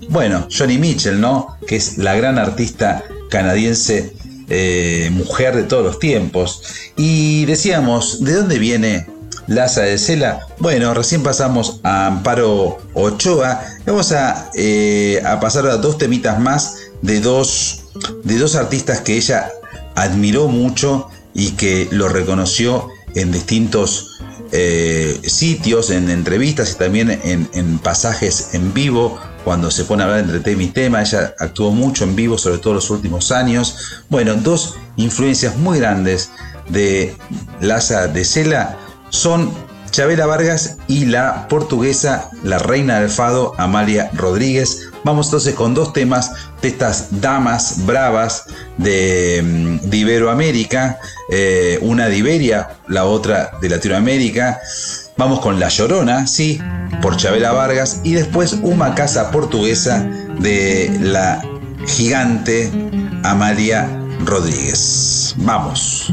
Bueno, 0.08 0.46
Johnny 0.56 0.78
Mitchell, 0.78 1.20
¿no? 1.20 1.56
Que 1.66 1.76
es 1.76 1.98
la 1.98 2.14
gran 2.14 2.38
artista 2.38 3.02
canadiense, 3.30 4.14
eh, 4.48 5.10
mujer 5.12 5.56
de 5.56 5.64
todos 5.64 5.84
los 5.84 5.98
tiempos. 5.98 6.62
Y 6.96 7.44
decíamos, 7.46 8.22
¿de 8.22 8.34
dónde 8.34 8.58
viene 8.58 9.06
Laza 9.46 9.82
de 9.82 9.98
Cela. 9.98 10.46
Bueno, 10.58 10.94
recién 10.94 11.22
pasamos 11.22 11.80
a 11.82 12.06
Amparo 12.06 12.78
Ochoa. 12.94 13.60
Vamos 13.86 14.12
a, 14.12 14.50
eh, 14.54 15.22
a 15.24 15.40
pasar 15.40 15.66
a 15.66 15.76
dos 15.76 15.98
temitas 15.98 16.38
más 16.38 16.76
de 17.02 17.20
dos, 17.20 17.84
de 18.24 18.38
dos 18.38 18.56
artistas 18.56 19.00
que 19.00 19.16
ella 19.16 19.50
admiró 19.94 20.48
mucho 20.48 21.08
y 21.34 21.52
que 21.52 21.88
lo 21.90 22.08
reconoció 22.08 22.88
en 23.14 23.32
distintos 23.32 24.18
eh, 24.52 25.20
sitios, 25.24 25.90
en 25.90 26.10
entrevistas 26.10 26.72
y 26.72 26.74
también 26.76 27.20
en, 27.24 27.78
pasajes 27.78 28.54
en 28.54 28.72
vivo. 28.72 29.18
Cuando 29.44 29.70
se 29.70 29.84
pone 29.84 30.02
a 30.02 30.06
hablar 30.06 30.20
entre 30.20 30.40
tema 30.40 30.62
y 30.62 30.68
tema, 30.68 31.02
ella 31.02 31.34
actuó 31.38 31.70
mucho 31.70 32.04
en 32.04 32.16
vivo, 32.16 32.38
sobre 32.38 32.58
todo 32.58 32.74
los 32.74 32.88
últimos 32.88 33.30
años. 33.30 34.04
Bueno, 34.08 34.34
dos 34.36 34.76
influencias 34.96 35.56
muy 35.56 35.78
grandes 35.78 36.30
de 36.68 37.14
Laza 37.60 38.06
de 38.06 38.24
Cela 38.24 38.78
son 39.14 39.52
Chabela 39.90 40.26
Vargas 40.26 40.76
y 40.88 41.06
la 41.06 41.46
portuguesa, 41.46 42.28
la 42.42 42.58
reina 42.58 42.98
del 42.98 43.08
fado, 43.08 43.54
Amalia 43.58 44.10
Rodríguez. 44.12 44.88
Vamos 45.04 45.28
entonces 45.28 45.54
con 45.54 45.72
dos 45.72 45.92
temas 45.92 46.32
de 46.60 46.68
estas 46.68 47.20
damas 47.20 47.86
bravas 47.86 48.46
de, 48.76 49.40
mm, 49.44 49.94
Iberoamérica, 49.94 50.98
eh, 51.30 51.78
una 51.80 52.08
de 52.08 52.16
Iberia, 52.16 52.70
la 52.88 53.04
otra 53.04 53.52
de 53.60 53.68
Latinoamérica. 53.68 54.60
Vamos 55.16 55.38
con 55.38 55.60
La 55.60 55.68
Llorona, 55.68 56.26
sí, 56.26 56.60
por 57.00 57.16
Chabela 57.16 57.52
Vargas, 57.52 58.00
y 58.02 58.14
después 58.14 58.54
una 58.62 58.96
casa 58.96 59.30
portuguesa 59.30 60.04
de 60.40 60.90
la 61.00 61.40
gigante 61.86 62.72
Amalia 63.22 63.88
Rodríguez. 64.24 65.34
Vamos. 65.36 66.12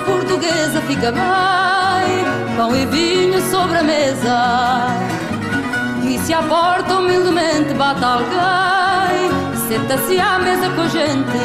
Portuguesa 0.00 0.80
fica 0.82 1.12
bem, 1.12 2.56
pão 2.56 2.74
e 2.74 2.86
vinho 2.86 3.40
sobre 3.50 3.78
a 3.78 3.82
mesa. 3.82 4.86
E 6.04 6.18
se 6.18 6.32
à 6.32 6.42
porta 6.42 6.96
humildemente 6.96 7.74
bate 7.74 8.04
alguém, 8.04 9.30
senta-se 9.68 10.18
à 10.18 10.38
mesa 10.38 10.68
com 10.70 10.82
a 10.82 10.88
gente. 10.88 11.40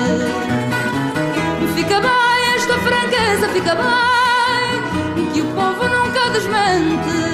Fica 1.76 2.00
bem 2.00 2.56
esta 2.56 2.74
franqueza, 2.80 3.48
fica 3.50 3.76
bem, 3.76 5.32
que 5.32 5.42
o 5.42 5.46
povo 5.54 5.88
nunca 5.88 6.30
desmente. 6.32 7.26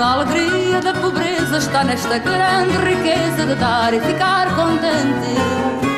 A 0.00 0.12
alegria 0.12 0.80
da 0.80 0.94
pobreza 0.94 1.58
está 1.58 1.82
nesta 1.82 2.18
grande 2.18 2.76
riqueza 2.78 3.46
de 3.46 3.54
dar 3.56 3.92
e 3.92 4.00
ficar 4.00 4.54
contente 4.54 5.97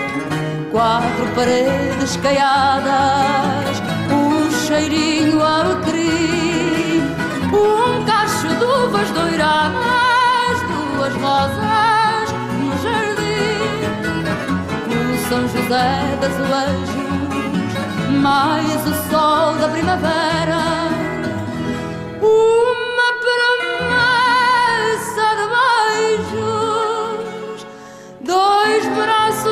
quatro 0.70 1.26
paredes 1.35 2.16
caiadas, 2.16 3.83
um 4.11 4.50
cheirinho 4.66 5.42
alecrim, 5.42 7.02
um 7.52 8.04
cacho 8.04 8.48
de 8.48 8.64
uvas 8.64 9.11
doiradas, 9.11 10.62
duas 10.68 11.14
rosas 11.16 12.33
no 12.59 12.70
jardim, 12.83 13.83
o 14.87 15.28
São 15.28 15.42
José 15.48 16.18
das 16.20 16.33
Azulejos, 16.33 17.00
mais 18.20 18.87
o 18.87 18.94
sol 19.11 19.54
da 19.54 19.68
primavera. 19.68 20.61
Uma 22.22 22.69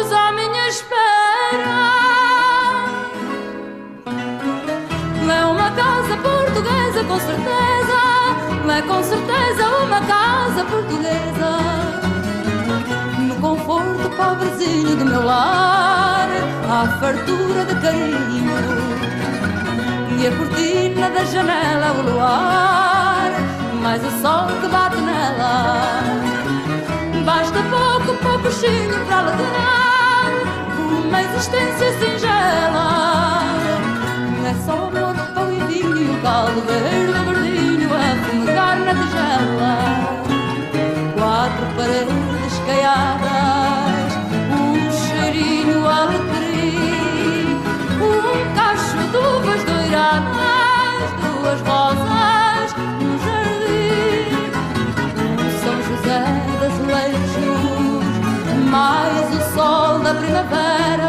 braços 0.09 0.13
à 0.13 0.33
minha 0.33 0.69
espera. 0.69 1.99
É 5.31 5.45
uma 5.45 5.71
casa 5.71 6.17
portuguesa, 6.17 7.05
com 7.05 7.19
certeza. 7.21 7.99
É 8.71 8.83
com 8.83 9.03
certeza 9.03 9.69
uma 9.83 10.01
casa 10.03 10.65
portuguesa. 10.65 11.59
No 13.19 13.35
conforto 13.37 14.11
pobrezinho 14.17 14.97
do 14.97 15.05
meu 15.05 15.25
lar, 15.25 16.29
há 16.71 16.87
fartura 17.01 17.65
de 17.65 17.75
carinho. 17.81 18.59
E 20.21 20.27
a 20.27 20.37
cortina 20.37 21.11
da 21.11 21.25
janela, 21.25 21.93
o 21.93 22.03
luar, 22.11 23.31
mais 23.83 24.03
o 24.05 24.11
sol 24.21 24.49
que 24.61 24.69
bate 24.69 24.97
nela. 24.97 26.03
Basta 27.25 27.59
pouco, 27.71 28.19
pouquinho 28.23 29.07
para 29.07 29.19
alegrar 29.19 29.88
uma 30.89 31.23
existência 31.23 31.93
singela. 31.99 33.43
É 34.47 34.55
só 34.65 34.73
amor, 34.73 35.15
pão 35.35 35.53
e 35.53 35.61
vinho 35.73 36.15
o 36.15 36.23
caldo 36.23 36.61
verde, 36.63 37.13
verdinho 37.25 37.91
a 37.95 37.97
fumegar 38.25 38.79
na 38.81 38.95
tigela. 38.95 39.75
Quatro 41.19 41.67
paredes 41.77 42.55
caiadas, 42.67 44.13
um 44.59 44.91
cheirinho 44.91 45.87
alecrim, 45.87 47.61
um 48.01 48.55
cacho 48.55 48.99
de 49.11 49.17
uvas 49.17 49.63
doiradas, 49.65 51.09
duas 51.21 51.61
rosas 51.63 51.88
mais 58.69 59.35
o 59.35 59.55
sol 59.55 59.99
da 60.01 60.15
primavera. 60.15 61.08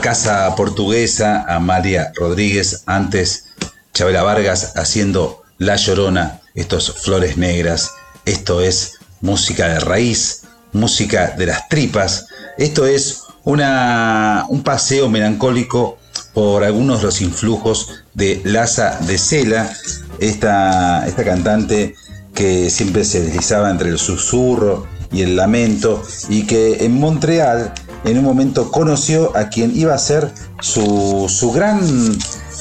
Casa 0.00 0.52
Portuguesa, 0.56 1.44
Amalia 1.48 2.12
Rodríguez, 2.16 2.82
antes 2.86 3.46
Chabela 3.94 4.24
Vargas 4.24 4.72
haciendo 4.76 5.44
La 5.58 5.76
Llorona, 5.76 6.40
estos 6.56 6.92
Flores 7.02 7.36
Negras, 7.36 7.92
esto 8.24 8.60
es 8.60 8.98
música 9.20 9.68
de 9.68 9.80
raíz, 9.80 10.42
música 10.72 11.34
de 11.38 11.46
las 11.46 11.68
tripas, 11.68 12.26
esto 12.58 12.84
es 12.84 13.22
una, 13.44 14.44
un 14.48 14.64
paseo 14.64 15.08
melancólico 15.08 15.98
por 16.34 16.64
algunos 16.64 16.98
de 16.98 17.06
los 17.06 17.20
influjos 17.20 18.02
de 18.12 18.42
Laza 18.44 18.98
de 19.06 19.18
Sela, 19.18 19.72
esta, 20.18 21.06
esta 21.06 21.24
cantante 21.24 21.94
que 22.34 22.70
siempre 22.70 23.04
se 23.04 23.22
deslizaba 23.22 23.70
entre 23.70 23.90
el 23.90 23.98
susurro 23.98 24.88
y 25.12 25.22
el 25.22 25.36
lamento 25.36 26.02
y 26.28 26.44
que 26.44 26.84
en 26.84 26.98
Montreal 26.98 27.72
en 28.06 28.18
un 28.18 28.24
momento 28.24 28.70
conoció 28.70 29.36
a 29.36 29.48
quien 29.48 29.76
iba 29.76 29.92
a 29.94 29.98
ser 29.98 30.30
su, 30.60 31.26
su 31.28 31.52
gran 31.52 31.80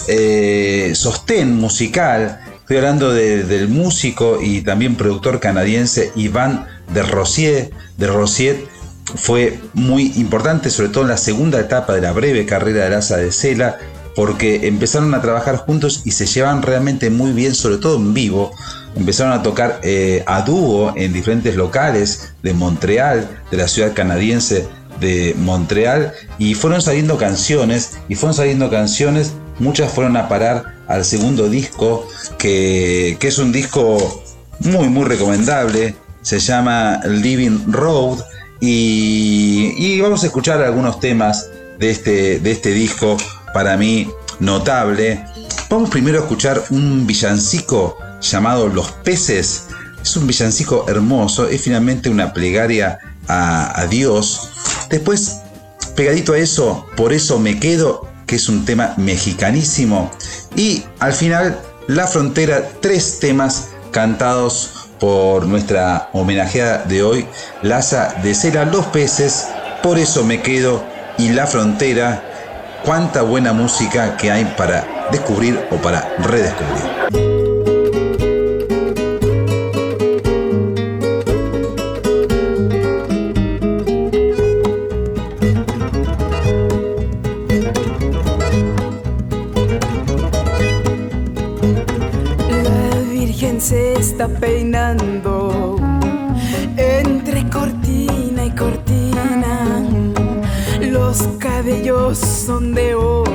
eh, 0.08 0.92
sostén 0.96 1.56
musical. 1.56 2.40
Estoy 2.62 2.78
hablando 2.78 3.14
de- 3.14 3.44
del 3.44 3.70
músico 3.70 4.40
y 4.42 4.62
también 4.62 4.96
productor 4.96 5.40
canadiense 5.40 6.12
Iván 6.16 6.68
de 6.94 7.04
Rossier. 7.04 7.70
De 7.98 8.08
Rossier 8.08 8.58
fue 9.16 9.60
muy 9.74 10.14
importante, 10.18 10.72
sobre 10.72 10.90
todo 10.90 11.04
en 11.04 11.10
la 11.12 11.18
segunda 11.18 11.60
etapa 11.60 11.94
de 11.94 12.02
la 12.02 12.12
breve 12.12 12.46
carrera 12.48 12.86
de 12.86 12.90
Laza 12.90 13.18
de 13.18 13.32
Sela, 13.32 13.78
porque 14.16 14.68
empezaron 14.68 15.14
a 15.14 15.22
trabajar 15.22 15.58
juntos 15.58 16.02
y 16.06 16.12
se 16.12 16.26
llevan 16.26 16.64
realmente 16.64 17.10
muy 17.12 17.34
bien, 17.34 17.54
sobre 17.54 17.78
todo 17.78 17.98
en 17.98 18.14
vivo. 18.16 18.52
Empezaron 18.96 19.34
a 19.34 19.44
tocar 19.44 19.80
eh, 19.84 20.24
a 20.26 20.42
dúo 20.42 20.94
en 20.96 21.12
diferentes 21.14 21.56
locales 21.56 22.32
de 22.42 22.54
Montreal, 22.54 23.30
de 23.52 23.58
la 23.58 23.68
ciudad 23.68 23.94
canadiense 23.94 24.68
de 25.00 25.36
Montreal, 25.38 26.14
y 26.38 26.56
fueron 26.56 26.82
saliendo 26.82 27.18
canciones, 27.18 27.98
y 28.10 28.16
fueron 28.16 28.36
saliendo 28.36 28.70
canciones, 28.70 29.34
muchas 29.60 29.92
fueron 29.92 30.18
a 30.18 30.28
parar 30.28 30.76
al 30.88 31.06
segundo 31.06 31.50
disco, 31.50 32.08
que, 32.38 33.18
que 33.20 33.28
es 33.28 33.38
un 33.38 33.52
disco 33.52 34.24
muy, 34.60 34.90
muy 34.90 35.06
recomendable, 35.06 35.96
se 36.22 36.40
llama 36.40 37.02
Living 37.06 37.72
Road, 37.72 38.20
y, 38.60 39.74
y 39.78 40.02
vamos 40.02 40.24
a 40.24 40.28
escuchar 40.28 40.62
algunos 40.62 41.00
temas 41.00 41.50
de 41.78 41.92
este, 41.92 42.40
de 42.40 42.52
este 42.52 42.72
disco 42.72 43.18
para 43.54 43.78
mí 43.78 44.10
notable. 44.40 45.24
Vamos 45.70 45.90
primero 45.90 46.20
a 46.20 46.22
escuchar 46.22 46.64
un 46.70 47.06
villancico 47.06 47.98
llamado 48.22 48.68
Los 48.68 48.92
peces. 48.92 49.68
Es 50.02 50.16
un 50.18 50.28
villancico 50.28 50.86
hermoso, 50.88 51.48
es 51.48 51.62
finalmente 51.62 52.10
una 52.10 52.34
plegaria 52.34 53.00
a, 53.28 53.88
Dios. 53.90 54.52
Después, 54.90 55.42
pegadito 55.96 56.34
a 56.34 56.38
eso, 56.38 56.86
por 56.96 57.14
eso 57.14 57.40
me 57.40 57.60
quedo, 57.60 58.08
que 58.28 58.36
es 58.36 58.50
un 58.50 58.66
tema 58.66 58.94
mexicanísimo. 58.98 60.12
Y 60.56 60.84
al 61.00 61.14
final, 61.14 61.60
La 61.88 62.08
Frontera, 62.08 62.70
tres 62.82 63.20
temas 63.20 63.70
cantados 63.92 64.90
por 65.00 65.46
nuestra 65.46 66.10
homenajeada 66.14 66.84
de 66.84 67.04
hoy, 67.04 67.28
Laza 67.62 68.16
de 68.24 68.34
Cera, 68.34 68.66
Los 68.66 68.86
peces, 68.88 69.48
por 69.84 70.00
eso 70.00 70.24
me 70.24 70.42
quedo 70.42 70.84
y 71.18 71.30
La 71.30 71.48
Frontera 71.48 72.24
cuánta 72.86 73.24
buena 73.24 73.52
música 73.52 74.16
que 74.16 74.32
hay 74.32 74.46
para 74.58 75.08
descubrir 75.12 75.60
o 75.72 75.76
para 75.78 76.16
redescubrir. 76.20 77.35
Peinando 94.28 95.78
entre 96.78 97.48
cortina 97.50 98.46
y 98.46 98.52
cortina. 98.52 99.84
Los 100.82 101.22
cabellos 101.40 102.18
son 102.18 102.74
de 102.74 102.96
oro 102.96 103.26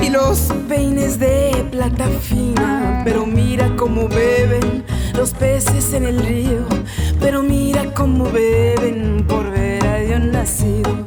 y 0.00 0.08
los 0.10 0.52
peines 0.68 1.18
de 1.18 1.66
plata 1.70 2.06
fina. 2.20 3.02
Pero 3.04 3.26
mira 3.26 3.74
cómo 3.76 4.08
beben 4.08 4.84
los 5.14 5.30
peces 5.32 5.92
en 5.92 6.04
el 6.04 6.24
río. 6.24 6.66
Pero 7.20 7.42
mira 7.42 7.84
cómo 7.94 8.24
beben 8.30 9.24
por 9.26 9.50
ver 9.50 9.86
a 9.86 9.96
Dios 9.98 10.20
nacido. 10.20 11.06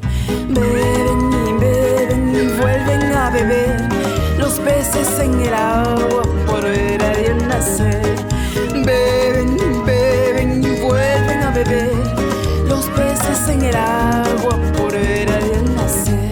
Beben 0.49 1.31
y 1.47 1.53
beben 1.59 2.35
y 2.35 2.59
vuelven 2.59 3.11
a 3.13 3.29
beber 3.29 3.89
los 4.37 4.53
peces 4.59 5.19
en 5.19 5.41
el 5.41 5.53
agua 5.53 6.44
por 6.65 6.71
ver 6.71 7.03
a 7.03 7.47
nacer. 7.47 8.15
Beben 8.85 9.57
beben 9.85 10.63
y 10.63 10.81
vuelven 10.81 11.43
a 11.43 11.51
beber 11.51 11.91
los 12.67 12.85
peces 12.89 13.49
en 13.49 13.61
el 13.61 13.75
agua 13.75 14.57
por 14.77 14.91
ver 14.91 15.31
a 15.31 15.39
Dios 15.39 15.63
nacer. 15.75 16.31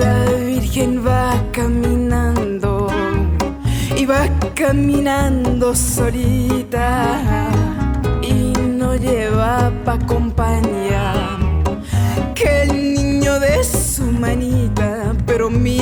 La 0.00 0.24
Virgen 0.46 1.06
va 1.06 1.34
caminando 1.52 2.88
y 3.96 4.06
va 4.06 4.28
caminando 4.54 5.74
solita 5.74 7.18
y 8.22 8.52
no 8.80 8.96
lleva 8.96 9.72
pa' 9.84 9.98
compañía 10.06 11.23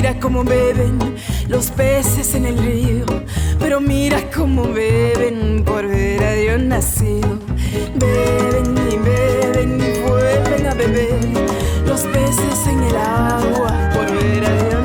mira 0.03 0.19
cómo 0.19 0.43
beben 0.43 0.99
los 1.47 1.71
peces 1.71 2.35
en 2.35 2.47
el 2.47 2.59
río. 2.59 3.07
Pero 3.61 3.81
mira 3.81 4.19
cómo 4.35 4.65
beben 4.65 5.63
por 5.65 5.87
ver 5.87 6.25
a 6.25 6.33
Dios 6.33 6.61
nacido. 6.61 7.39
Beben 7.95 8.75
y 8.91 8.97
beben 8.97 9.81
y 9.81 10.01
vuelven 10.01 10.67
a 10.67 10.75
beber 10.75 11.21
los 11.87 12.01
peces 12.03 12.67
en 12.67 12.83
el 12.83 12.97
agua 12.97 13.91
por 13.95 14.11
ver 14.11 14.45
a 14.45 14.53
Dios 14.65 14.82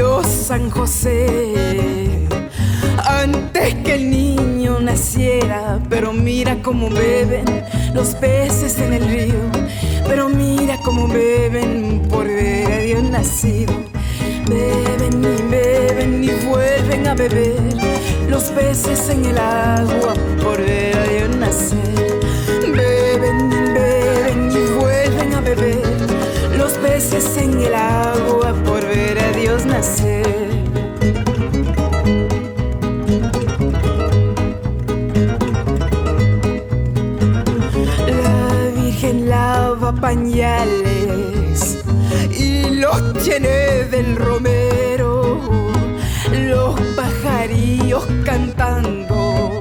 se 0.00 0.06
la 0.06 0.20
dio 0.20 0.24
San 0.24 0.70
José 0.70 2.28
antes 3.06 3.74
que 3.84 3.94
el 3.94 4.10
niño 4.10 4.80
naciera. 4.80 5.78
Pero 5.88 6.12
mira 6.12 6.56
cómo 6.62 6.88
beben 6.88 7.44
los 7.94 8.14
peces 8.14 8.78
en 8.78 8.92
el 8.94 9.04
río, 9.06 9.42
pero 10.06 10.28
mira 10.28 10.78
cómo 10.84 11.08
beben 11.08 12.02
por 12.08 12.26
ver 12.26 12.72
a 12.72 12.78
Dios 12.78 13.02
nacido. 13.02 13.74
Beben 14.48 15.24
y 15.24 15.50
beben 15.50 16.24
y 16.24 16.30
vuelven 16.46 17.06
a 17.06 17.14
beber 17.14 17.60
los 18.28 18.44
peces 18.50 19.08
en 19.10 19.24
el 19.24 19.38
agua 19.38 20.14
por 20.42 20.58
ver 20.58 20.96
a 20.96 21.04
Dios 21.04 21.36
nacer. 21.36 22.19
Peces 27.00 27.38
en 27.38 27.58
el 27.62 27.74
agua 27.74 28.52
por 28.66 28.82
ver 28.82 29.18
a 29.18 29.32
Dios 29.32 29.64
nacer. 29.64 30.26
La 38.22 38.82
Virgen 38.82 39.30
lava 39.30 39.92
pañales 39.94 41.78
y 42.38 42.68
los 42.82 43.14
tiene 43.24 43.84
del 43.90 44.16
romero, 44.16 45.40
los 46.32 46.78
pajarillos 46.96 48.06
cantando 48.26 49.60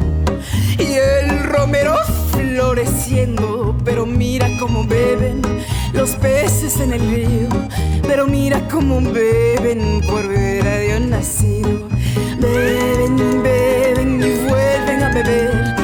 y 0.78 0.92
el 0.94 1.44
romero 1.46 1.96
floreciendo. 2.34 3.79
Los 5.94 6.12
peces 6.16 6.80
en 6.80 6.94
el 6.94 7.02
río, 7.02 7.50
pero 8.08 8.28
mira 8.28 8.68
cómo 8.70 9.02
beben 9.02 10.02
por 10.08 10.28
ver 10.28 10.68
a 10.68 10.78
Dios 10.80 11.02
nacido. 11.02 11.88
Beben 12.40 13.44
beben 13.44 14.22
y 14.22 14.48
vuelven 14.48 15.04
a 15.04 15.14
beber 15.14 15.76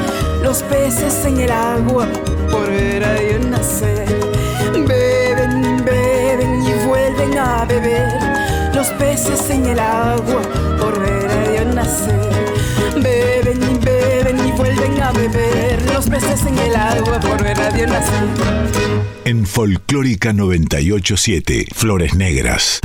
los 0.42 0.62
peces 0.62 1.24
en 1.24 1.40
el 1.40 1.50
agua 1.50 2.06
por 2.50 2.68
ver 2.68 3.04
a 3.04 3.14
Dios 3.14 3.44
nacer. 3.46 4.06
Beben 4.72 5.84
beben 5.84 6.62
y 6.62 6.86
vuelven 6.86 7.38
a 7.38 7.64
beber 7.64 8.08
los 8.74 8.88
peces 8.98 9.50
en 9.50 9.66
el 9.66 9.78
agua 9.78 10.42
por 10.80 10.98
ver 11.00 11.30
a 11.30 11.50
Dios 11.50 11.74
nacer. 11.74 12.30
Beben 13.02 13.45
a 15.06 15.12
beber 15.12 15.80
los 15.92 16.08
peces 16.08 16.44
en 16.46 16.58
el 16.58 16.74
agua 16.74 17.20
por 17.20 17.42
ver 17.42 17.60
a 17.60 17.70
Dios 17.70 17.88
nacer. 17.88 18.24
En 19.24 19.46
Folclórica 19.46 20.32
987, 20.32 21.66
Flores 21.72 22.14
Negras. 22.14 22.80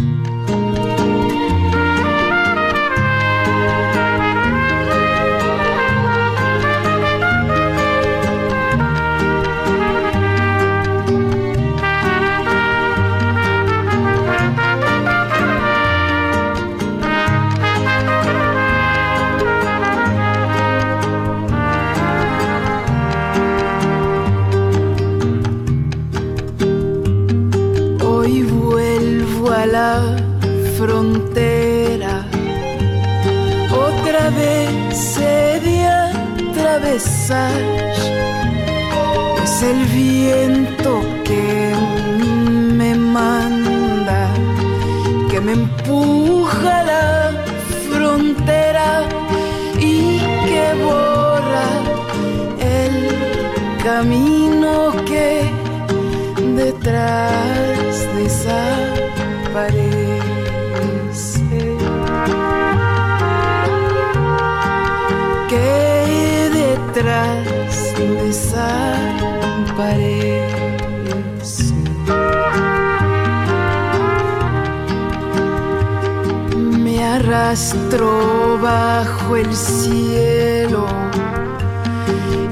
Me 77.51 77.57
arrastro 77.57 78.57
bajo 78.61 79.35
el 79.35 79.53
cielo 79.53 80.85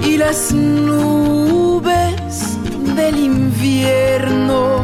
y 0.04 0.18
las 0.18 0.52
nubes 0.52 2.58
del 2.98 3.18
invierno 3.18 4.84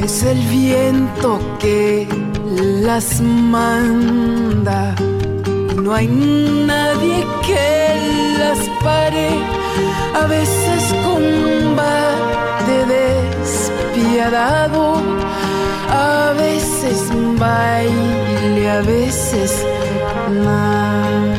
es 0.00 0.22
el 0.22 0.38
viento 0.46 1.40
que 1.58 2.06
las 2.84 3.20
manda. 3.20 4.94
Y 5.72 5.80
no 5.80 5.92
hay 5.92 6.06
nadie 6.06 7.26
que 7.44 8.36
las 8.38 8.60
pare 8.80 9.30
a 10.14 10.26
veces 10.28 10.94
combate 11.02 12.86
despiadado 13.96 15.02
a 16.30 16.32
veces 16.32 17.10
baile 17.38 18.70
a 18.70 18.80
veces 18.82 19.66
nada 20.44 21.30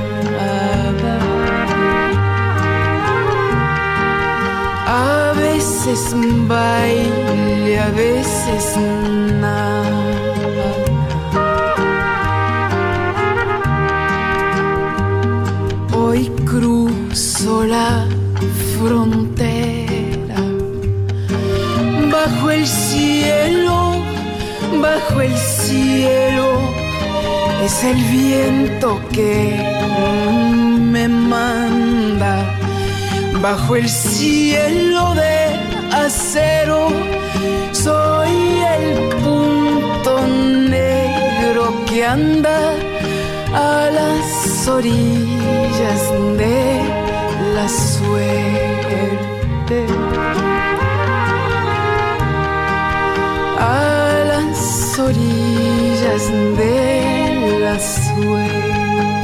A 4.88 5.34
veces 5.34 6.14
baile, 6.48 7.80
a 7.80 7.90
veces 7.92 8.78
nada. 9.40 10.70
Hoy 15.96 16.30
cruzo 16.46 17.64
la 17.66 18.11
es 27.64 27.84
el 27.84 28.04
viento 28.06 29.00
que 29.12 29.56
me 30.92 31.08
manda 31.08 32.58
bajo 33.40 33.76
el 33.76 33.88
cielo 33.88 35.14
de 35.14 35.56
acero. 35.92 36.88
Soy 37.72 38.64
el 38.78 39.10
punto 39.24 40.28
negro 40.28 41.86
que 41.86 42.06
anda 42.06 42.74
a 43.54 43.90
las 43.92 44.68
orillas 44.68 46.02
de 46.38 46.82
la 47.54 47.70
suerte. 47.70 48.42
Las 54.92 55.00
orillas 55.00 56.28
de 56.58 57.60
la 57.62 57.80
suerte. 57.80 59.21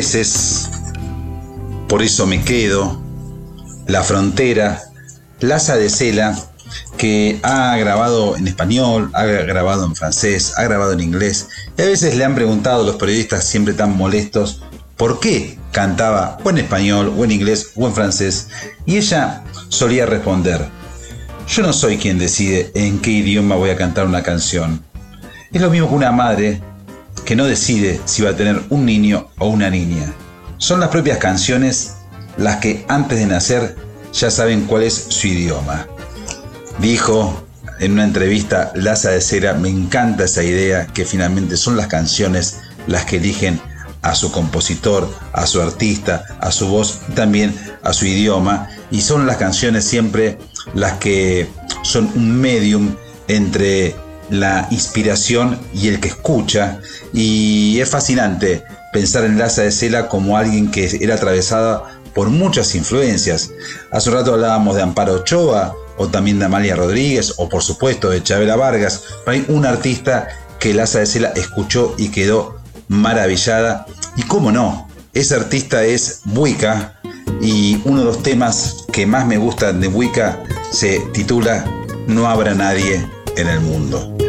Peces, 0.00 0.70
por 1.86 2.02
eso 2.02 2.26
me 2.26 2.42
quedo. 2.42 2.98
La 3.86 4.02
frontera, 4.02 4.80
Laza 5.40 5.76
de 5.76 5.90
Cela, 5.90 6.38
que 6.96 7.38
ha 7.42 7.76
grabado 7.76 8.34
en 8.34 8.48
español, 8.48 9.10
ha 9.12 9.24
grabado 9.24 9.84
en 9.84 9.94
francés, 9.94 10.54
ha 10.56 10.62
grabado 10.62 10.92
en 10.92 11.00
inglés. 11.00 11.48
Y 11.76 11.82
a 11.82 11.84
veces 11.84 12.16
le 12.16 12.24
han 12.24 12.34
preguntado 12.34 12.80
a 12.82 12.86
los 12.86 12.96
periodistas 12.96 13.44
siempre 13.44 13.74
tan 13.74 13.94
molestos 13.94 14.62
por 14.96 15.20
qué 15.20 15.58
cantaba 15.70 16.38
o 16.44 16.48
en 16.48 16.56
español, 16.56 17.12
o 17.18 17.24
en 17.26 17.32
inglés, 17.32 17.72
o 17.76 17.86
en 17.86 17.92
francés. 17.92 18.48
Y 18.86 18.96
ella 18.96 19.44
solía 19.68 20.06
responder, 20.06 20.66
yo 21.46 21.62
no 21.62 21.74
soy 21.74 21.98
quien 21.98 22.18
decide 22.18 22.70
en 22.74 23.00
qué 23.00 23.10
idioma 23.10 23.56
voy 23.56 23.68
a 23.68 23.76
cantar 23.76 24.06
una 24.06 24.22
canción. 24.22 24.82
Es 25.52 25.60
lo 25.60 25.68
mismo 25.68 25.90
que 25.90 25.94
una 25.94 26.10
madre 26.10 26.62
que 27.30 27.36
no 27.36 27.44
decide 27.44 28.00
si 28.06 28.22
va 28.22 28.30
a 28.30 28.36
tener 28.36 28.60
un 28.70 28.84
niño 28.84 29.28
o 29.38 29.46
una 29.46 29.70
niña. 29.70 30.12
Son 30.58 30.80
las 30.80 30.88
propias 30.88 31.18
canciones 31.18 31.92
las 32.36 32.56
que 32.56 32.84
antes 32.88 33.20
de 33.20 33.26
nacer 33.26 33.76
ya 34.12 34.32
saben 34.32 34.64
cuál 34.64 34.82
es 34.82 34.94
su 34.94 35.28
idioma. 35.28 35.86
Dijo 36.80 37.46
en 37.78 37.92
una 37.92 38.02
entrevista 38.02 38.72
Laza 38.74 39.10
de 39.10 39.20
Cera, 39.20 39.54
me 39.54 39.68
encanta 39.68 40.24
esa 40.24 40.42
idea 40.42 40.88
que 40.88 41.04
finalmente 41.04 41.56
son 41.56 41.76
las 41.76 41.86
canciones 41.86 42.62
las 42.88 43.04
que 43.04 43.18
eligen 43.18 43.60
a 44.02 44.16
su 44.16 44.32
compositor, 44.32 45.08
a 45.32 45.46
su 45.46 45.62
artista, 45.62 46.24
a 46.40 46.50
su 46.50 46.66
voz 46.66 46.98
también 47.14 47.54
a 47.84 47.92
su 47.92 48.06
idioma. 48.06 48.70
Y 48.90 49.02
son 49.02 49.28
las 49.28 49.36
canciones 49.36 49.84
siempre 49.84 50.36
las 50.74 50.94
que 50.94 51.48
son 51.84 52.10
un 52.16 52.40
medium 52.40 52.96
entre 53.28 53.94
la 54.30 54.66
inspiración 54.70 55.58
y 55.74 55.88
el 55.88 56.00
que 56.00 56.08
escucha. 56.08 56.80
Y 57.12 57.78
es 57.80 57.88
fascinante 57.88 58.64
pensar 58.92 59.24
en 59.24 59.38
Laza 59.38 59.62
de 59.62 59.72
Cela 59.72 60.08
como 60.08 60.36
alguien 60.36 60.70
que 60.70 60.98
era 61.00 61.14
atravesada 61.14 62.00
por 62.14 62.28
muchas 62.30 62.74
influencias. 62.74 63.50
Hace 63.92 64.10
un 64.10 64.16
rato 64.16 64.34
hablábamos 64.34 64.76
de 64.76 64.82
Amparo 64.82 65.14
Ochoa, 65.14 65.74
o 65.96 66.08
también 66.08 66.38
de 66.38 66.46
Amalia 66.46 66.76
Rodríguez, 66.76 67.34
o 67.36 67.48
por 67.48 67.62
supuesto 67.62 68.08
de 68.08 68.22
Chabela 68.22 68.56
Vargas. 68.56 69.02
Hay 69.26 69.44
un 69.48 69.66
artista 69.66 70.28
que 70.58 70.74
Laza 70.74 71.00
de 71.00 71.06
Cela 71.06 71.32
escuchó 71.36 71.94
y 71.98 72.08
quedó 72.08 72.58
maravillada. 72.88 73.86
Y 74.16 74.22
cómo 74.22 74.50
no, 74.50 74.88
ese 75.12 75.34
artista 75.34 75.84
es 75.84 76.22
Buica, 76.24 77.00
y 77.40 77.80
uno 77.84 78.00
de 78.00 78.04
los 78.06 78.22
temas 78.22 78.84
que 78.92 79.06
más 79.06 79.26
me 79.26 79.38
gustan 79.38 79.80
de 79.80 79.88
Buica 79.88 80.42
se 80.70 81.00
titula 81.12 81.64
No 82.06 82.28
habrá 82.28 82.54
nadie 82.54 83.06
en 83.36 83.48
el 83.48 83.60
mundo. 83.60 84.19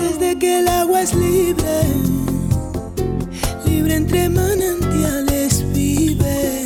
Desde 0.00 0.38
que 0.38 0.60
el 0.60 0.68
agua 0.68 1.02
es 1.02 1.14
libre, 1.14 1.82
libre 3.66 3.94
entre 3.96 4.28
manantiales 4.28 5.64
vive. 5.72 6.64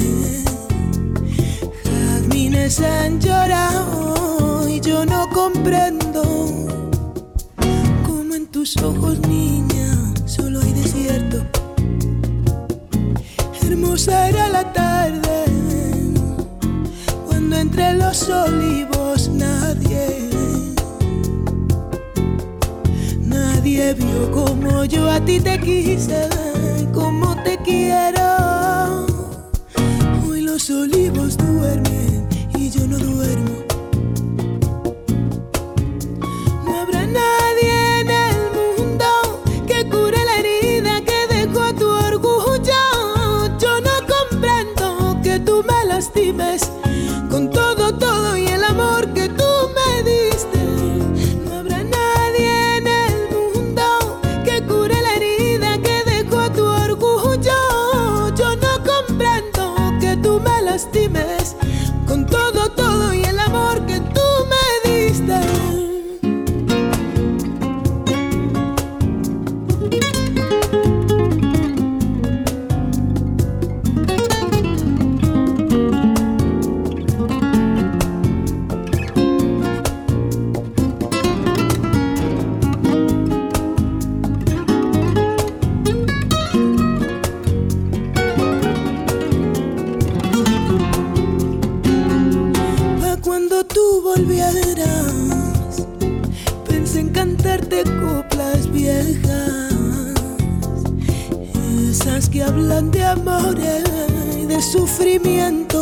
Jazmines 1.84 2.80
han 2.80 3.20
llorado 3.20 4.68
y 4.68 4.80
yo 4.80 5.04
no 5.04 5.28
comprendo 5.30 6.22
cómo 8.06 8.34
en 8.34 8.46
tus 8.46 8.76
ojos, 8.78 9.18
niña, 9.28 10.14
solo 10.26 10.60
hay 10.60 10.72
desierto. 10.72 11.57
Era 14.06 14.48
la 14.48 14.72
tarde 14.72 15.44
cuando 17.26 17.56
entre 17.56 17.94
los 17.94 18.28
olivos 18.28 19.28
nadie 19.28 20.30
Nadie 23.20 23.94
vio 23.94 24.30
como 24.30 24.84
yo 24.84 25.10
a 25.10 25.20
ti 25.24 25.40
te 25.40 25.58
quise, 25.60 26.28
como 26.94 27.34
te 27.42 27.58
quiero. 27.58 29.04
Hoy 30.26 30.42
los 30.42 30.70
olivos 30.70 31.36
duermen 31.36 32.28
y 32.56 32.70
yo 32.70 32.86
no 32.86 32.98
duermo. 32.98 33.67
Sufrimiento. 104.98 105.77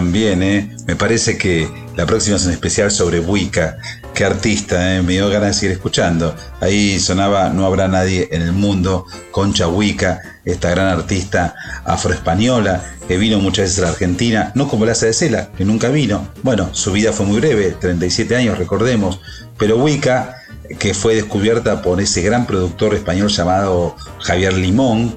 También, 0.00 0.42
¿eh? 0.42 0.74
Me 0.86 0.96
parece 0.96 1.36
que 1.36 1.68
la 1.94 2.06
próxima 2.06 2.36
es 2.36 2.46
un 2.46 2.52
especial 2.52 2.90
sobre 2.90 3.20
Buica. 3.20 3.76
Qué 4.14 4.24
artista, 4.24 4.96
¿eh? 4.96 5.02
Me 5.02 5.12
dio 5.12 5.28
ganas 5.28 5.48
de 5.48 5.52
seguir 5.52 5.72
escuchando. 5.72 6.34
Ahí 6.62 6.98
sonaba 6.98 7.50
No 7.50 7.66
habrá 7.66 7.86
nadie 7.86 8.26
en 8.32 8.40
el 8.40 8.52
mundo, 8.52 9.04
Concha 9.30 9.66
Buica, 9.66 10.22
esta 10.46 10.70
gran 10.70 10.86
artista 10.86 11.54
afroespañola 11.84 12.82
que 13.06 13.18
vino 13.18 13.40
muchas 13.40 13.66
veces 13.66 13.78
a 13.80 13.82
la 13.82 13.88
Argentina, 13.88 14.52
no 14.54 14.68
como 14.68 14.86
Laza 14.86 15.04
de 15.04 15.12
Cela, 15.12 15.50
que 15.54 15.66
nunca 15.66 15.90
vino. 15.90 16.30
Bueno, 16.42 16.70
su 16.72 16.92
vida 16.92 17.12
fue 17.12 17.26
muy 17.26 17.38
breve, 17.38 17.76
37 17.78 18.34
años, 18.36 18.56
recordemos, 18.56 19.20
pero 19.58 19.76
Buica, 19.76 20.34
que 20.78 20.94
fue 20.94 21.14
descubierta 21.14 21.82
por 21.82 22.00
ese 22.00 22.22
gran 22.22 22.46
productor 22.46 22.94
español 22.94 23.28
llamado 23.28 23.96
Javier 24.20 24.54
Limón, 24.54 25.14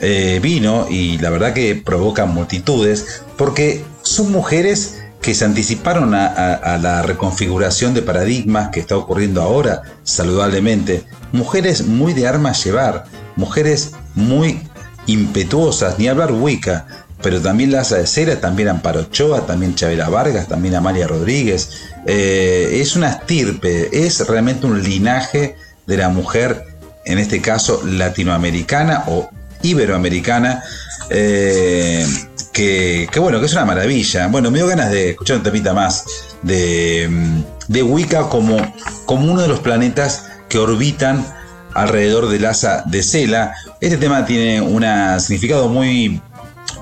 eh, 0.00 0.40
vino 0.42 0.88
y 0.90 1.16
la 1.18 1.30
verdad 1.30 1.54
que 1.54 1.74
provoca 1.74 2.26
multitudes 2.26 3.22
porque 3.38 3.82
son 4.06 4.30
mujeres 4.30 5.02
que 5.20 5.34
se 5.34 5.44
anticiparon 5.44 6.14
a, 6.14 6.78
la 6.80 7.02
reconfiguración 7.02 7.94
de 7.94 8.02
paradigmas 8.02 8.68
que 8.68 8.78
está 8.78 8.96
ocurriendo 8.96 9.42
ahora 9.42 9.82
saludablemente. 10.04 11.04
Mujeres 11.32 11.84
muy 11.84 12.12
de 12.12 12.28
armas 12.28 12.64
llevar, 12.64 13.06
mujeres 13.34 13.92
muy 14.14 14.60
impetuosas, 15.06 15.98
ni 15.98 16.06
hablar 16.06 16.30
Wicca, 16.30 16.86
pero 17.22 17.40
también 17.40 17.72
Laza 17.72 17.96
de 17.96 18.06
Cera, 18.06 18.40
también 18.40 18.68
Amparo 18.68 19.00
Ochoa, 19.00 19.46
también 19.46 19.74
Chabela 19.74 20.08
Vargas, 20.08 20.46
también 20.46 20.76
Amalia 20.76 21.08
Rodríguez. 21.08 21.70
Eh, 22.06 22.78
es 22.80 22.94
una 22.94 23.10
estirpe, 23.10 24.06
es 24.06 24.24
realmente 24.28 24.66
un 24.66 24.80
linaje 24.80 25.56
de 25.86 25.96
la 25.96 26.08
mujer, 26.08 26.64
en 27.04 27.18
este 27.18 27.40
caso 27.40 27.82
latinoamericana 27.84 29.04
o 29.08 29.28
iberoamericana, 29.62 30.62
eh, 31.10 32.06
que, 32.56 33.20
bueno, 33.20 33.38
que 33.38 33.46
es 33.46 33.52
una 33.52 33.66
maravilla. 33.66 34.28
Bueno, 34.28 34.50
me 34.50 34.58
dio 34.58 34.66
ganas 34.66 34.90
de 34.90 35.10
escuchar 35.10 35.36
un 35.36 35.42
temita 35.42 35.74
más 35.74 36.06
de, 36.40 37.06
mm, 37.10 37.40
de 37.68 37.82
Wicca 37.82 38.30
como, 38.30 38.56
como 39.04 39.30
uno 39.30 39.42
de 39.42 39.48
los 39.48 39.60
planetas 39.60 40.24
que 40.48 40.58
orbitan 40.58 41.26
alrededor 41.74 42.30
del 42.30 42.46
asa 42.46 42.82
de 42.86 43.02
Cela. 43.02 43.54
Este 43.82 43.98
tema 43.98 44.24
tiene 44.24 44.62
un 44.62 44.82
significado 45.20 45.68
muy, 45.68 46.22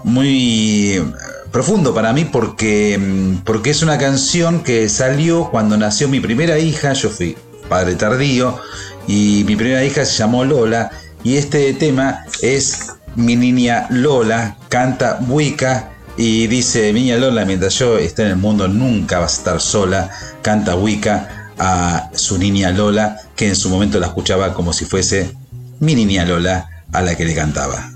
muy 0.04 0.92
eh, 0.92 1.04
profundo 1.50 1.92
para 1.92 2.12
mí 2.12 2.24
porque, 2.24 2.96
mm, 2.96 3.38
porque 3.38 3.70
es 3.70 3.82
una 3.82 3.98
canción 3.98 4.62
que 4.62 4.88
salió 4.88 5.50
cuando 5.50 5.76
nació 5.76 6.08
mi 6.08 6.20
primera 6.20 6.56
hija. 6.56 6.92
Yo 6.92 7.10
fui 7.10 7.36
padre 7.68 7.96
tardío 7.96 8.60
y 9.08 9.42
mi 9.44 9.56
primera 9.56 9.84
hija 9.84 10.04
se 10.04 10.18
llamó 10.18 10.44
Lola 10.44 10.92
y 11.24 11.36
este 11.36 11.72
tema 11.74 12.24
es 12.42 12.92
mi 13.16 13.34
niña 13.34 13.86
Lola, 13.90 14.56
canta 14.74 15.20
Wicca 15.28 15.90
y 16.16 16.48
dice, 16.48 16.92
mi 16.92 17.02
niña 17.02 17.16
Lola, 17.16 17.44
mientras 17.44 17.78
yo 17.78 17.96
esté 17.96 18.22
en 18.22 18.30
el 18.30 18.36
mundo 18.36 18.66
nunca 18.66 19.20
vas 19.20 19.34
a 19.34 19.38
estar 19.38 19.60
sola, 19.60 20.10
canta 20.42 20.74
Wicca 20.74 21.52
a 21.60 22.10
su 22.12 22.38
niña 22.38 22.72
Lola, 22.72 23.20
que 23.36 23.46
en 23.46 23.54
su 23.54 23.70
momento 23.70 24.00
la 24.00 24.08
escuchaba 24.08 24.52
como 24.52 24.72
si 24.72 24.84
fuese 24.84 25.32
mi 25.78 25.94
niña 25.94 26.24
Lola 26.24 26.68
a 26.90 27.02
la 27.02 27.14
que 27.14 27.24
le 27.24 27.36
cantaba. 27.36 27.93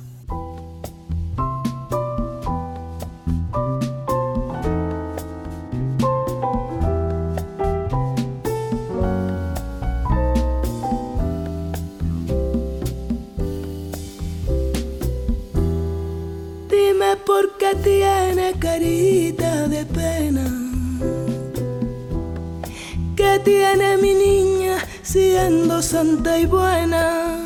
¿Qué 23.68 23.74
tiene 23.74 23.96
mi 23.98 24.14
niña 24.14 24.78
siendo 25.02 25.82
santa 25.82 26.38
y 26.38 26.46
buena? 26.46 27.38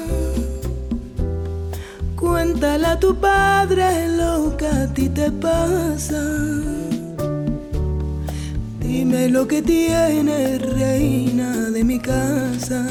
Cuéntale 2.14 2.86
a 2.86 3.00
tu 3.00 3.16
padre 3.16 4.06
lo 4.08 4.56
que 4.56 4.68
a 4.68 4.86
ti 4.94 5.08
te 5.08 5.32
pasa. 5.32 6.22
Dime 8.78 9.30
lo 9.30 9.48
que 9.48 9.62
tiene 9.62 10.58
reina 10.58 11.70
de 11.70 11.82
mi 11.82 11.98
casa. 11.98 12.86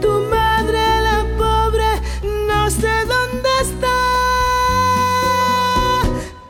Tu 0.00 0.12
madre, 0.30 0.84
la 1.08 1.26
pobre, 1.36 1.90
no 2.46 2.70
sé 2.70 2.94
dónde 3.12 3.50
está. 3.60 3.98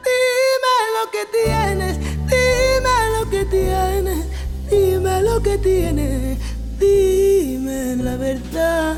Dime 0.08 0.76
lo 0.96 1.04
que 1.14 1.24
tienes, 1.38 1.98
dime 2.26 2.96
lo 3.18 3.30
que 3.30 3.44
tienes, 3.46 4.27
dime 4.70 5.22
lo 5.22 5.40
que 5.42 5.58
tienes, 5.58 6.38
dime 6.78 7.96
la 7.96 8.16
verdad. 8.16 8.96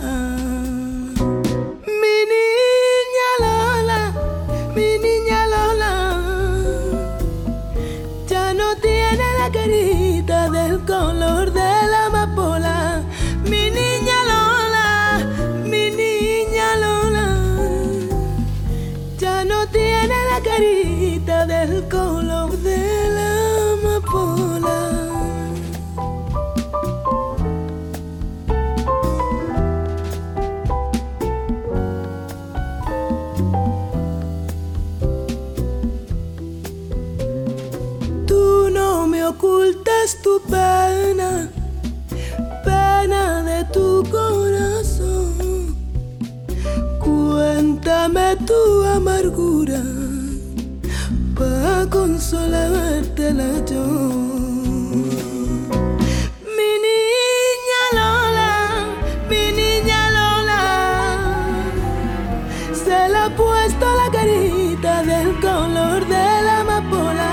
Mi 2.00 2.16
niña 2.34 3.28
Lola, 3.44 4.12
mi 4.74 4.98
niña 4.98 5.46
Lola, 5.46 5.94
ya 8.28 8.54
no 8.54 8.76
tiene 8.76 9.24
la 9.38 9.50
carita 9.52 10.50
del 10.50 10.80
color 10.84 11.52
de 11.52 11.79
ha 63.14 63.28
puesto 63.30 63.86
la 63.96 64.10
carita 64.10 65.02
del 65.02 65.40
color 65.40 66.06
de 66.06 66.42
la 66.46 66.60
amapola. 66.60 67.29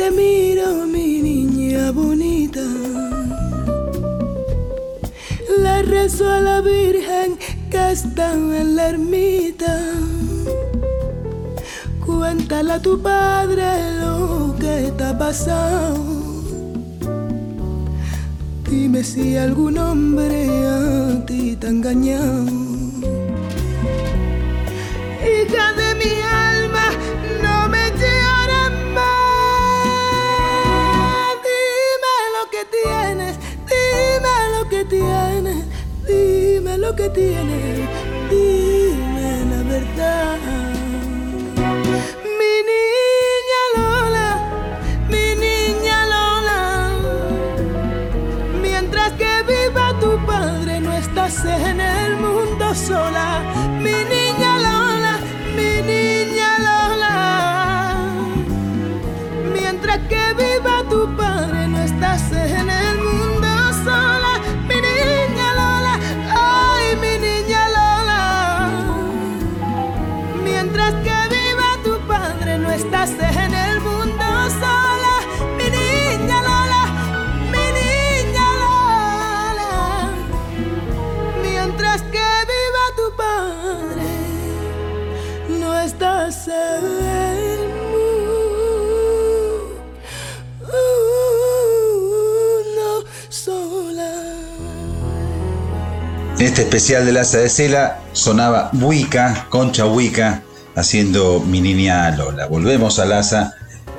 Te 0.00 0.10
miro, 0.10 0.86
mi 0.86 1.20
niña 1.20 1.90
bonita, 1.90 2.64
le 5.62 5.82
rezo 5.82 6.26
a 6.26 6.40
la 6.40 6.62
Virgen 6.62 7.36
que 7.70 7.92
está 7.92 8.32
en 8.32 8.76
la 8.76 8.88
ermita. 8.88 9.74
Cuéntale 12.06 12.72
a 12.72 12.80
tu 12.80 13.02
padre 13.02 13.66
lo 14.00 14.56
que 14.58 14.90
te 14.96 15.04
ha 15.04 15.18
pasado. 15.18 15.98
Dime 18.70 19.04
si 19.04 19.36
algún 19.36 19.76
hombre 19.76 20.46
a 20.66 21.26
ti 21.26 21.56
te 21.56 21.66
ha 21.66 21.70
engañado. 21.70 22.69
Lo 36.90 36.96
que 36.96 37.08
tienes, 37.10 37.88
dime 38.30 39.44
la 39.48 39.62
verdad. 39.62 40.49
En 96.40 96.46
este 96.46 96.62
especial 96.62 97.04
de 97.04 97.12
Laza 97.12 97.36
de 97.36 97.50
Cela 97.50 98.00
sonaba 98.14 98.70
Wicca, 98.72 99.46
Concha 99.50 99.84
Wicca, 99.84 100.42
haciendo 100.74 101.40
Mi 101.40 101.60
Niña 101.60 102.16
Lola. 102.16 102.46
Volvemos 102.46 102.98
a 102.98 103.04
Laza. 103.04 103.52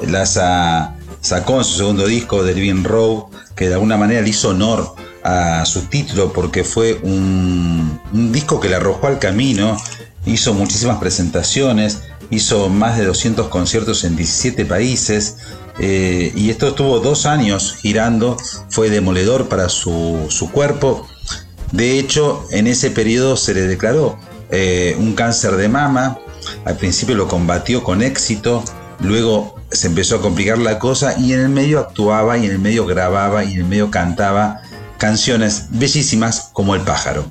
Laza 0.07 0.95
sacó 1.21 1.59
en 1.59 1.63
su 1.63 1.77
segundo 1.77 2.07
disco, 2.07 2.43
Delvin 2.43 2.83
Row, 2.83 3.29
que 3.55 3.67
de 3.67 3.75
alguna 3.75 3.95
manera 3.95 4.21
le 4.21 4.29
hizo 4.29 4.49
honor 4.49 4.95
a 5.23 5.63
su 5.67 5.81
título 5.81 6.33
porque 6.33 6.63
fue 6.63 6.99
un, 7.03 8.01
disco 8.11 8.59
que 8.59 8.69
le 8.69 8.77
arrojó 8.77 9.05
al 9.05 9.19
camino, 9.19 9.77
hizo 10.25 10.55
muchísimas 10.55 10.97
presentaciones, 10.97 11.99
hizo 12.31 12.69
más 12.69 12.97
de 12.97 13.05
200 13.05 13.49
conciertos 13.49 14.03
en 14.03 14.15
17 14.15 14.65
países 14.65 15.37
eh, 15.77 16.33
y 16.35 16.49
esto 16.49 16.69
estuvo 16.69 17.01
dos 17.01 17.27
años 17.27 17.75
girando, 17.79 18.35
fue 18.69 18.89
demoledor 18.89 19.47
para 19.47 19.69
su 19.69 20.49
cuerpo. 20.51 21.07
De 21.71 21.99
hecho, 21.99 22.45
en 22.51 22.67
ese 22.67 22.91
periodo 22.91 23.37
se 23.37 23.53
le 23.53 23.61
declaró 23.61 24.17
eh, 24.49 24.95
un 24.99 25.13
cáncer 25.13 25.55
de 25.55 25.69
mama. 25.69 26.17
Al 26.65 26.77
principio 26.77 27.15
lo 27.15 27.27
combatió 27.27 27.83
con 27.83 28.01
éxito, 28.01 28.63
luego 28.99 29.55
se 29.71 29.87
empezó 29.87 30.17
a 30.17 30.21
complicar 30.21 30.57
la 30.57 30.79
cosa 30.79 31.17
y 31.17 31.33
en 31.33 31.39
el 31.39 31.49
medio 31.49 31.79
actuaba 31.79 32.37
y 32.37 32.45
en 32.45 32.51
el 32.51 32.59
medio 32.59 32.85
grababa 32.85 33.43
y 33.43 33.53
en 33.53 33.59
el 33.61 33.65
medio 33.65 33.89
cantaba 33.89 34.61
canciones 34.97 35.67
bellísimas 35.69 36.49
como 36.53 36.75
El 36.75 36.81
pájaro. 36.81 37.25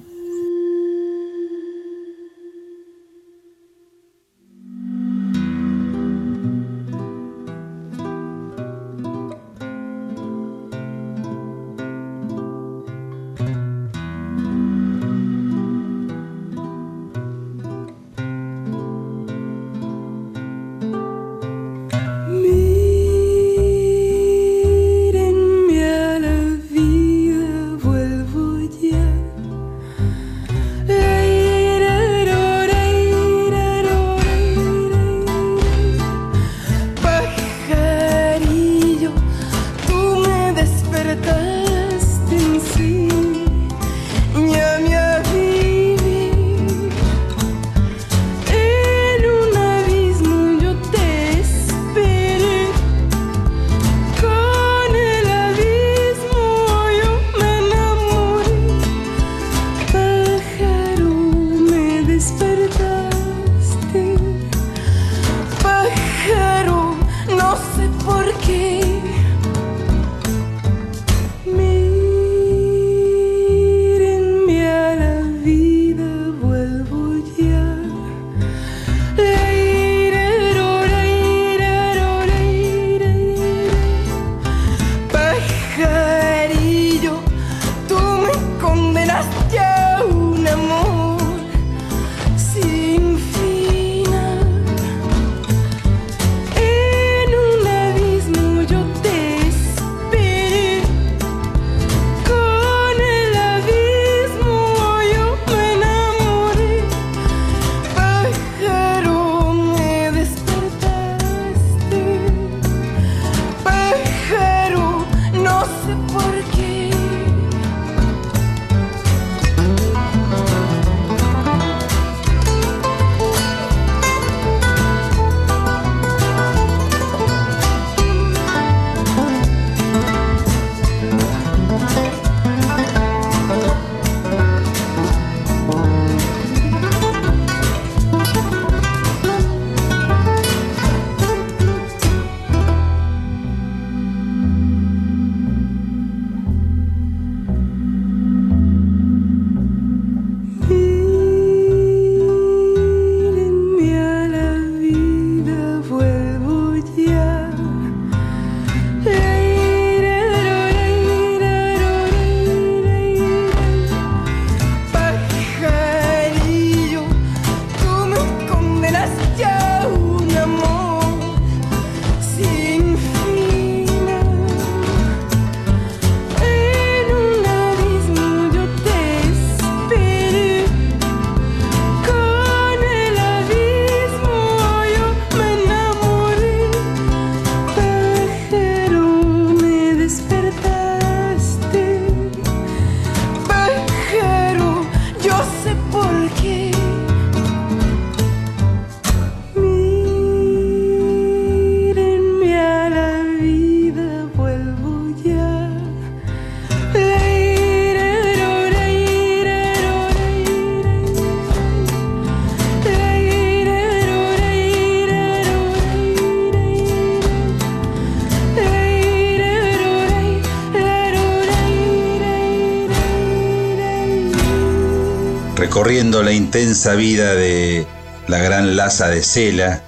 La 226.22 226.32
intensa 226.32 226.94
vida 226.94 227.34
de 227.34 227.86
la 228.28 228.38
gran 228.38 228.76
Laza 228.76 229.08
de 229.08 229.22
Cela, 229.22 229.82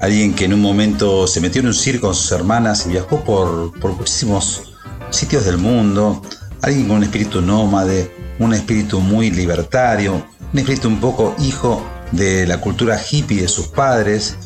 alguien 0.00 0.34
que 0.34 0.44
en 0.46 0.54
un 0.54 0.60
momento 0.60 1.26
se 1.26 1.40
metió 1.40 1.60
en 1.60 1.68
un 1.68 1.74
circo 1.74 2.06
con 2.08 2.14
sus 2.14 2.30
hermanas 2.32 2.86
y 2.86 2.90
viajó 2.90 3.22
por, 3.24 3.78
por 3.80 3.92
muchísimos 3.92 4.74
sitios 5.10 5.44
del 5.44 5.58
mundo, 5.58 6.22
alguien 6.62 6.86
con 6.88 6.96
un 6.98 7.04
espíritu 7.04 7.40
nómade, 7.40 8.10
un 8.38 8.54
espíritu 8.54 9.00
muy 9.00 9.30
libertario, 9.30 10.24
un 10.52 10.58
espíritu 10.58 10.88
un 10.88 11.00
poco 11.00 11.34
hijo 11.38 11.84
de 12.12 12.46
la 12.46 12.60
cultura 12.60 13.00
hippie 13.10 13.42
de 13.42 13.48
sus 13.48 13.66
padres 13.68 14.36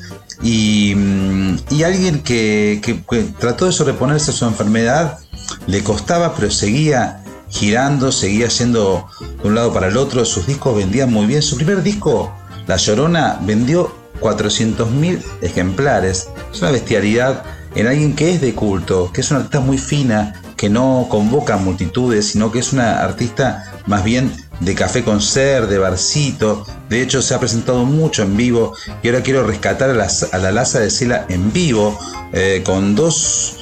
y, 0.43 0.95
mm, 0.97 1.57
y 1.71 1.83
alguien 1.83 2.23
que, 2.23 2.81
que- 2.83 3.03
que 3.09 3.23
trató 3.39 3.67
de 3.67 3.73
sobreponerse 3.73 4.31
a 4.31 4.35
su 4.35 4.45
enfermedad, 4.47 5.19
le 5.67 5.83
costaba 5.83 6.35
pero 6.35 6.51
seguía 6.51 7.23
girando, 7.49 8.13
seguía 8.13 8.47
yendo 8.49 9.07
de 9.43 9.49
un 9.49 9.55
lado 9.55 9.73
para 9.73 9.89
el 9.89 9.97
otro, 9.97 10.25
sus 10.25 10.47
discos 10.47 10.77
vendían 10.77 11.13
muy 11.13 11.27
bien, 11.27 11.43
su 11.43 11.57
primer 11.57 11.83
disco, 11.83 12.33
La 12.67 12.77
Llorona, 12.77 13.39
vendió 13.43 13.93
400.000 14.21 15.23
ejemplares, 15.43 16.29
es 16.53 16.61
una 16.61 16.71
bestialidad 16.71 17.43
en 17.75 17.87
alguien 17.87 18.15
que 18.15 18.33
es 18.33 18.41
de 18.41 18.55
culto, 18.55 19.11
que 19.13 19.21
es 19.21 19.31
una 19.31 19.41
artista 19.41 19.61
muy 19.61 19.79
fina, 19.79 20.41
que 20.57 20.69
no 20.69 21.07
convoca 21.09 21.57
multitudes, 21.57 22.33
sino 22.33 22.53
que 22.53 22.59
es 22.59 22.73
una 22.73 23.01
artista 23.03 23.81
más 23.87 24.05
bien 24.05 24.31
de 24.61 24.75
café 24.75 25.03
con 25.03 25.23
ser, 25.23 25.67
de 25.69 25.79
barcito. 25.79 26.67
De 26.89 27.01
hecho, 27.01 27.23
se 27.23 27.35
ha 27.35 27.41
presentado 27.41 27.85
mucho 27.85 28.23
en 28.23 28.37
vivo. 28.37 28.75
Y 29.03 29.09
ahora 29.09 29.23
quiero 29.23 29.43
rescatar 29.47 29.89
a 29.91 29.95
la, 29.95 30.09
a 30.33 30.39
la 30.39 30.53
Laza 30.53 30.81
de 30.81 30.91
Cela 30.91 31.25
en 31.29 31.53
vivo 31.53 31.99
eh, 32.33 32.63
con 32.65 32.95
dos, 32.95 33.60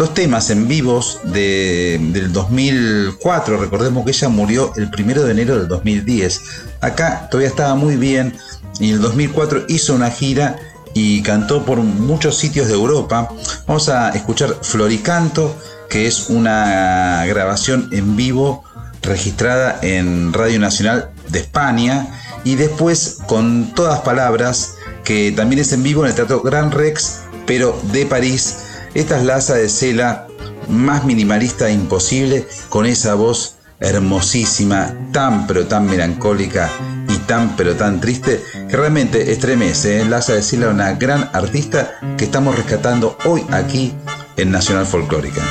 dos 0.00 0.14
temas 0.14 0.48
en 0.48 0.66
vivos 0.66 1.20
de- 1.24 1.98
del 2.12 2.32
2004. 2.32 3.58
Recordemos 3.58 4.02
que 4.06 4.12
ella 4.12 4.30
murió 4.30 4.72
el 4.76 4.88
primero 4.90 5.22
de 5.24 5.32
enero 5.32 5.58
del 5.58 5.68
2010. 5.68 6.40
Acá 6.80 7.28
todavía 7.30 7.48
estaba 7.50 7.74
muy 7.74 7.96
bien 7.96 8.34
y 8.78 8.88
en 8.88 8.94
el 8.96 9.02
2004 9.02 9.64
hizo 9.68 9.94
una 9.94 10.10
gira 10.10 10.56
y 10.94 11.20
cantó 11.22 11.66
por 11.66 11.78
muchos 11.80 12.38
sitios 12.38 12.68
de 12.68 12.74
Europa. 12.74 13.28
Vamos 13.66 13.90
a 13.90 14.08
escuchar 14.10 14.56
Floricanto, 14.62 15.54
que 15.90 16.06
es 16.06 16.30
una 16.30 17.22
grabación 17.26 17.90
en 17.92 18.16
vivo 18.16 18.64
registrada 19.02 19.78
en 19.82 20.32
Radio 20.32 20.58
Nacional 20.60 21.10
de 21.28 21.40
España 21.40 22.06
y 22.42 22.54
después 22.54 23.18
con 23.26 23.74
todas 23.74 24.00
palabras 24.00 24.76
que 25.04 25.30
también 25.32 25.60
es 25.60 25.72
en 25.74 25.82
vivo 25.82 26.04
en 26.04 26.08
el 26.08 26.14
Teatro 26.14 26.40
Gran 26.40 26.70
Rex 26.70 27.20
pero 27.46 27.78
de 27.92 28.06
París 28.06 28.56
esta 28.94 29.18
es 29.18 29.24
Laza 29.24 29.54
de 29.54 29.68
Cela 29.68 30.26
más 30.68 31.04
minimalista 31.04 31.70
imposible 31.70 32.46
con 32.68 32.86
esa 32.86 33.14
voz 33.14 33.56
hermosísima 33.80 34.94
tan 35.12 35.46
pero 35.46 35.66
tan 35.66 35.86
melancólica 35.86 36.70
y 37.08 37.16
tan 37.18 37.56
pero 37.56 37.76
tan 37.76 38.00
triste 38.00 38.42
que 38.68 38.76
realmente 38.76 39.32
estremece 39.32 40.00
¿eh? 40.00 40.04
Laza 40.04 40.34
de 40.34 40.42
Cela 40.42 40.68
una 40.68 40.92
gran 40.94 41.30
artista 41.32 41.98
que 42.18 42.24
estamos 42.24 42.56
rescatando 42.56 43.16
hoy 43.24 43.44
aquí 43.50 43.94
en 44.36 44.50
Nacional 44.50 44.86
Folclórica 44.86 45.42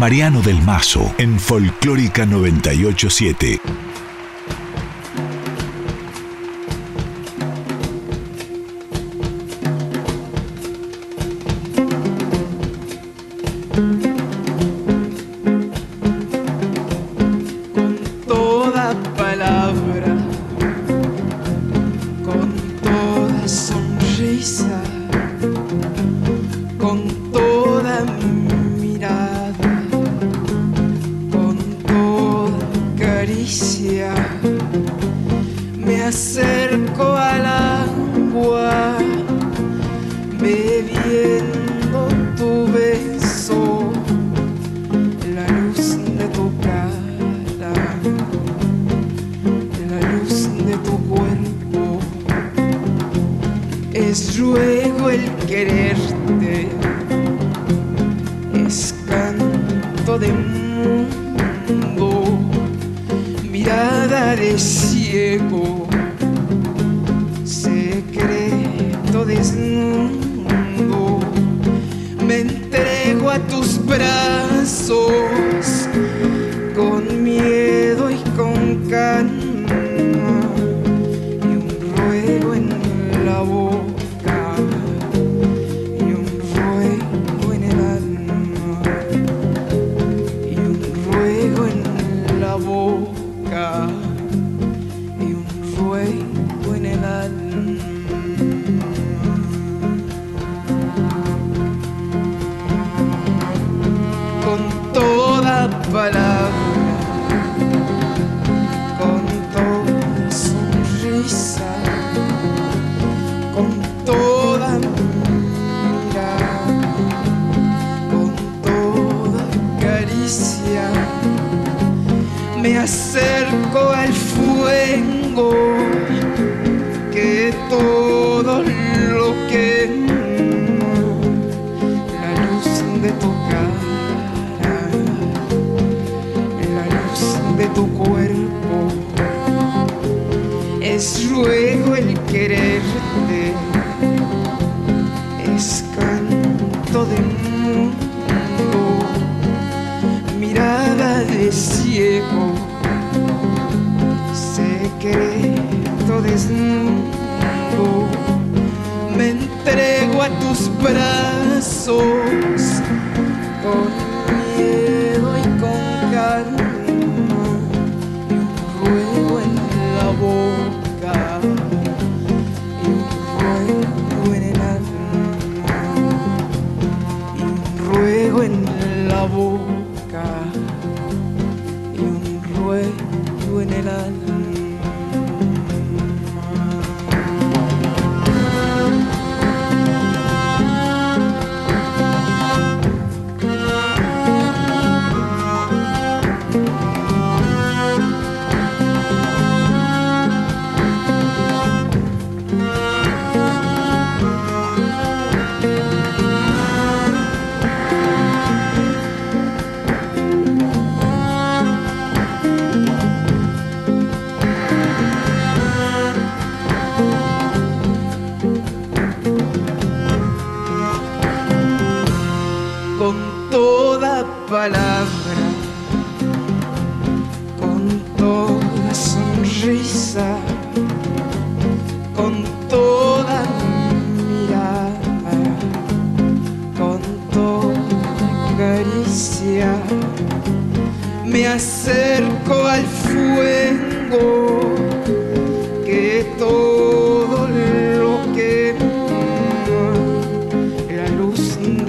Mariano 0.00 0.40
del 0.40 0.62
Mazo 0.62 1.14
en 1.18 1.38
Folclórica 1.38 2.24
987. 2.24 3.89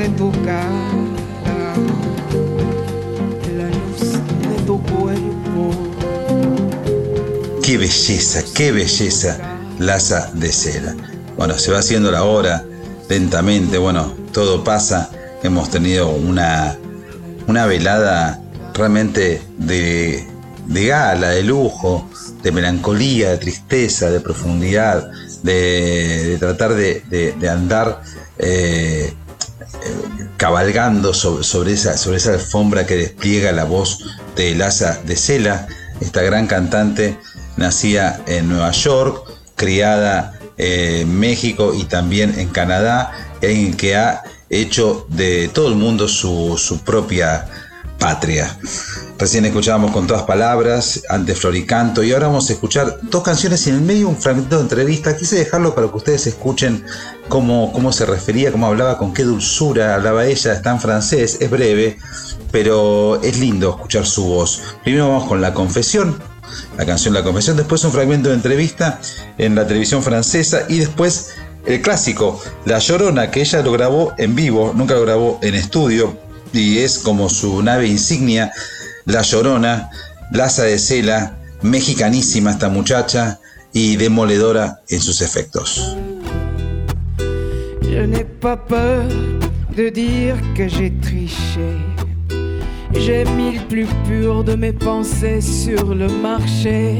Tu 0.09 0.31
cara, 0.43 1.73
la 3.57 3.67
luz 3.69 4.11
de 4.11 4.63
tu 4.65 4.81
cuerpo. 4.83 5.71
Qué 7.63 7.77
belleza, 7.77 8.43
qué 8.53 8.71
belleza, 8.71 9.37
Laza 9.79 10.31
de 10.33 10.51
Cera. 10.51 10.95
Bueno, 11.37 11.57
se 11.57 11.71
va 11.71 11.79
haciendo 11.79 12.11
la 12.11 12.23
hora 12.23 12.63
lentamente, 13.09 13.77
bueno, 13.77 14.13
todo 14.33 14.63
pasa. 14.63 15.09
Hemos 15.43 15.69
tenido 15.71 16.09
una, 16.09 16.77
una 17.47 17.65
velada 17.65 18.39
realmente 18.73 19.41
de, 19.57 20.27
de 20.67 20.85
gala, 20.85 21.29
de 21.29 21.43
lujo, 21.43 22.07
de 22.43 22.51
melancolía, 22.51 23.31
de 23.31 23.37
tristeza, 23.37 24.11
de 24.11 24.19
profundidad, 24.19 25.09
de, 25.41 26.27
de 26.29 26.37
tratar 26.37 26.75
de, 26.75 27.01
de- 27.09 27.49
andar 27.49 28.01
eh, 28.37 29.13
cabalgando 30.37 31.13
sobre, 31.13 31.43
sobre 31.43 31.73
esa, 31.73 31.97
sobre 31.97 32.17
esa 32.17 32.33
alfombra 32.33 32.85
que 32.85 32.95
despliega 32.95 33.51
la 33.51 33.63
voz 33.63 33.99
de 34.35 34.55
Laza 34.55 34.99
de 35.05 35.15
Cela, 35.15 35.67
esta 35.99 36.21
gran 36.21 36.47
cantante 36.47 37.17
nacida 37.57 38.21
en 38.27 38.49
Nueva 38.49 38.71
York, 38.71 39.23
criada 39.55 40.33
en 40.57 41.19
México 41.19 41.73
y 41.75 41.83
también 41.83 42.39
en 42.39 42.49
Canadá, 42.49 43.11
en 43.41 43.75
que 43.75 43.95
ha 43.95 44.23
hecho 44.49 45.05
de 45.09 45.47
todo 45.47 45.67
el 45.69 45.75
mundo 45.75 46.07
su, 46.07 46.57
su 46.57 46.79
propia 46.79 47.47
patria. 48.01 48.57
Recién 49.19 49.45
escuchábamos 49.45 49.91
con 49.91 50.07
todas 50.07 50.23
palabras, 50.23 51.03
antes 51.07 51.39
Floricanto, 51.39 52.03
y 52.03 52.11
ahora 52.11 52.27
vamos 52.27 52.49
a 52.49 52.53
escuchar 52.53 52.97
dos 53.03 53.21
canciones 53.21 53.67
y 53.67 53.69
en 53.69 53.75
el 53.75 53.81
medio 53.81 54.09
un 54.09 54.17
fragmento 54.17 54.55
de 54.57 54.63
entrevista. 54.63 55.15
Quise 55.15 55.37
dejarlo 55.37 55.75
para 55.75 55.87
que 55.87 55.97
ustedes 55.97 56.25
escuchen 56.25 56.83
cómo, 57.29 57.71
cómo 57.71 57.93
se 57.93 58.07
refería, 58.07 58.51
cómo 58.51 58.65
hablaba, 58.65 58.97
con 58.97 59.13
qué 59.13 59.23
dulzura 59.23 59.93
hablaba 59.93 60.25
ella. 60.25 60.53
Está 60.53 60.71
en 60.71 60.79
francés, 60.79 61.37
es 61.39 61.49
breve, 61.51 61.99
pero 62.51 63.21
es 63.21 63.37
lindo 63.37 63.69
escuchar 63.69 64.07
su 64.07 64.25
voz. 64.25 64.63
Primero 64.83 65.07
vamos 65.07 65.27
con 65.27 65.39
La 65.39 65.53
Confesión, 65.53 66.19
la 66.79 66.87
canción 66.87 67.13
La 67.13 67.23
Confesión, 67.23 67.55
después 67.55 67.83
un 67.83 67.91
fragmento 67.91 68.29
de 68.29 68.35
entrevista 68.35 68.99
en 69.37 69.53
la 69.53 69.67
televisión 69.67 70.01
francesa 70.01 70.63
y 70.67 70.79
después 70.79 71.35
el 71.67 71.79
clásico, 71.83 72.41
La 72.65 72.79
Llorona, 72.79 73.29
que 73.29 73.41
ella 73.41 73.61
lo 73.61 73.71
grabó 73.71 74.13
en 74.17 74.33
vivo, 74.33 74.73
nunca 74.75 74.95
lo 74.95 75.03
grabó 75.03 75.39
en 75.43 75.53
estudio 75.53 76.30
y 76.53 76.79
es 76.79 76.99
como 76.99 77.29
su 77.29 77.61
nave 77.61 77.87
insignia, 77.87 78.51
La 79.05 79.21
Llorona, 79.21 79.89
Laza 80.31 80.63
de 80.63 80.77
Cela, 80.77 81.37
mexicanísima 81.61 82.51
esta 82.51 82.69
muchacha 82.69 83.39
y 83.73 83.95
demoledora 83.95 84.81
en 84.89 85.01
sus 85.01 85.21
efectos. 85.21 85.95
Je 87.81 88.07
n'ai 88.07 88.23
pas 88.23 88.57
peur 88.57 89.03
de 89.75 89.89
dire 89.89 90.35
que 90.55 90.67
j'ai 90.67 90.91
triché. 91.01 91.77
J'ai 92.93 93.25
mis 93.25 93.57
le 93.57 93.67
plus 93.67 93.87
pur 94.07 94.43
de 94.43 94.55
mes 94.55 94.73
pensées 94.73 95.41
sur 95.41 95.93
le 95.93 96.07
marché. 96.07 96.99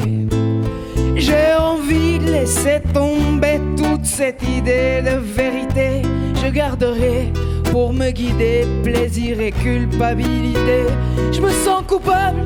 J'ai 1.15 1.53
envie 1.60 2.19
de 2.19 2.32
laisser 2.32 2.82
tomber 2.94 3.60
toute 3.78 4.06
cette 4.06 4.41
idée 4.44 5.02
de 5.02 5.18
vérité. 5.18 6.02
Je 6.41 6.49
garderai 6.49 7.32
pour 7.72 7.93
me 7.93 8.11
guider 8.11 8.68
plaisir 8.84 9.39
et 9.39 9.52
culpabilité. 9.52 10.84
Je 11.31 11.41
me 11.41 11.49
sens 11.49 11.84
coupable 11.88 12.43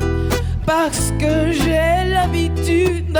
parce 0.64 1.12
que 1.18 1.52
j'ai 1.52 2.08
l'habitude. 2.08 3.18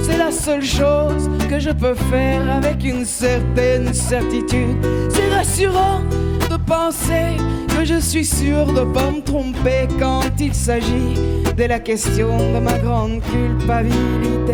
C'est 0.00 0.18
la 0.18 0.30
seule 0.30 0.64
chose 0.64 1.28
que 1.50 1.58
je 1.58 1.70
peux 1.70 1.94
faire 1.94 2.42
avec 2.50 2.84
une 2.84 3.04
certaine 3.04 3.92
certitude. 3.92 4.76
C'est 5.08 5.28
rassurant 5.34 6.02
de 6.48 6.56
penser 6.56 7.36
que 7.76 7.84
je 7.84 7.98
suis 7.98 8.24
sûr 8.24 8.66
de 8.66 8.84
pas 8.92 9.10
me 9.10 9.20
tromper 9.20 9.88
quand 9.98 10.30
il 10.38 10.54
s'agit 10.54 11.14
de 11.56 11.64
la 11.64 11.80
question 11.80 12.36
de 12.54 12.60
ma 12.60 12.78
grande 12.78 13.20
culpabilité. 13.22 14.52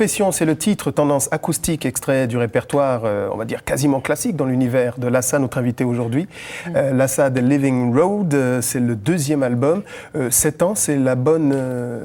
Confession, 0.00 0.32
c'est 0.32 0.46
le 0.46 0.56
titre 0.56 0.90
tendance 0.90 1.28
acoustique 1.30 1.84
extrait 1.84 2.26
du 2.26 2.38
répertoire, 2.38 3.02
euh, 3.04 3.28
on 3.34 3.36
va 3.36 3.44
dire 3.44 3.64
quasiment 3.64 4.00
classique 4.00 4.34
dans 4.34 4.46
l'univers 4.46 4.98
de 4.98 5.06
Lassa, 5.06 5.38
notre 5.38 5.58
invité 5.58 5.84
aujourd'hui. 5.84 6.26
Euh, 6.74 6.94
Lassa 6.94 7.30
The 7.30 7.40
Living 7.40 7.94
Road, 7.94 8.32
euh, 8.32 8.62
c'est 8.62 8.80
le 8.80 8.96
deuxième 8.96 9.42
album. 9.42 9.82
Euh, 10.16 10.30
Sept 10.30 10.62
ans, 10.62 10.74
c'est 10.74 10.96
la 10.96 11.16
bonne, 11.16 11.54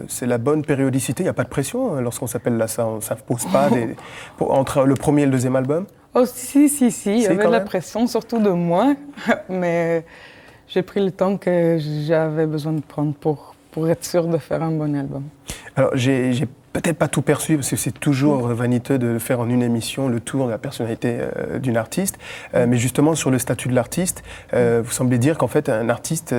c'est 0.09 0.26
la 0.26 0.38
bonne 0.38 0.65
périodicité. 0.65 1.23
Il 1.23 1.27
n'y 1.27 1.30
a 1.30 1.34
pas 1.34 1.45
de 1.45 1.47
pression 1.47 1.95
hein, 1.95 2.01
lorsqu'on 2.01 2.27
s'appelle 2.27 2.57
Lassa. 2.57 2.85
On- 2.85 2.95
ne 2.97 3.15
pose 3.26 3.45
pas 3.45 3.69
des- 3.73 3.95
pour- 4.35 4.51
entre 4.51 4.84
le 4.84 4.95
premier 4.95 5.22
et 5.22 5.26
le 5.27 5.31
deuxième 5.31 5.55
album. 5.55 5.85
Oh, 6.15 6.26
si, 6.26 6.67
si, 6.67 6.91
si, 6.91 7.11
il 7.15 7.22
y 7.22 7.27
avait 7.27 7.45
de 7.45 7.49
la 7.49 7.61
pression, 7.61 8.07
surtout 8.07 8.39
de 8.39 8.49
moi, 8.49 8.93
mais 9.49 10.03
j'ai 10.67 10.81
pris 10.81 10.99
le 11.01 11.11
temps 11.11 11.38
que 11.38 11.77
j'avais 12.05 12.45
besoin 12.45 12.73
de 12.73 12.81
prendre 12.81 13.13
pour, 13.13 13.55
pour 13.72 13.88
être 13.89 14.03
sûr 14.03 14.27
de 14.27 14.38
faire 14.38 14.61
un 14.63 14.72
bon 14.72 14.93
album. 14.97 15.23
Alors, 15.77 15.91
j'ai 15.93 16.34
peut-être 16.81 16.97
pas 16.97 17.07
tout 17.07 17.22
perçu, 17.22 17.56
parce 17.56 17.69
que 17.69 17.77
c'est 17.77 17.97
toujours 17.97 18.47
vaniteux 18.49 18.97
de 18.97 19.18
faire 19.18 19.39
en 19.39 19.49
une 19.49 19.64
émission 19.64 20.10
le 20.10 20.19
tour 20.19 20.47
de 20.47 20.52
la 20.52 20.57
personnalité 20.57 21.19
euh, 21.19 21.57
d'une 21.57 21.77
artiste. 21.77 22.18
Euh, 22.53 22.65
mais 22.68 22.76
justement, 22.77 23.15
sur 23.15 23.31
le 23.31 23.39
statut 23.39 23.69
de 23.69 23.73
l'artiste, 23.73 24.23
euh, 24.53 24.81
vous 24.84 24.91
semblez 24.91 25.18
dire 25.18 25.38
qu'en 25.38 25.47
fait, 25.47 25.69
un 25.69 25.88
artiste, 25.88 26.35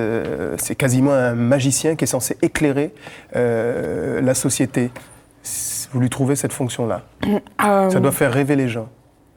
c'est 0.57 0.75
quasiment 0.75 1.11
un 1.11 1.33
magicien 1.33 1.95
qui 1.95 2.03
est 2.03 2.07
censé 2.07 2.37
éclairer 2.43 2.93
la 3.33 4.33
société. 4.35 4.91
Vous 5.91 5.99
lui 5.99 6.09
trouvez 6.09 6.35
cette 6.35 6.53
fonction-là? 6.53 7.01
Ça 7.59 7.99
doit 7.99 8.11
faire 8.11 8.31
rêver 8.31 8.55
les 8.55 8.67
gens 8.67 8.89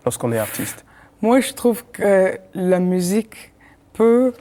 lorsqu'on 0.05 0.33
est 0.33 0.39
artiste. 0.39 0.85
Moi, 1.23 1.41
je 1.41 1.55
trouve 1.55 1.83
que 1.93 2.39
la 2.55 2.79
musique 2.79 3.53
peut 3.95 4.33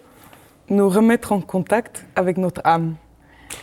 nous 0.70 0.90
remettre 0.90 1.32
en 1.32 1.40
contact 1.40 2.06
avec 2.16 2.38
notre 2.38 2.62
âme. 2.66 2.96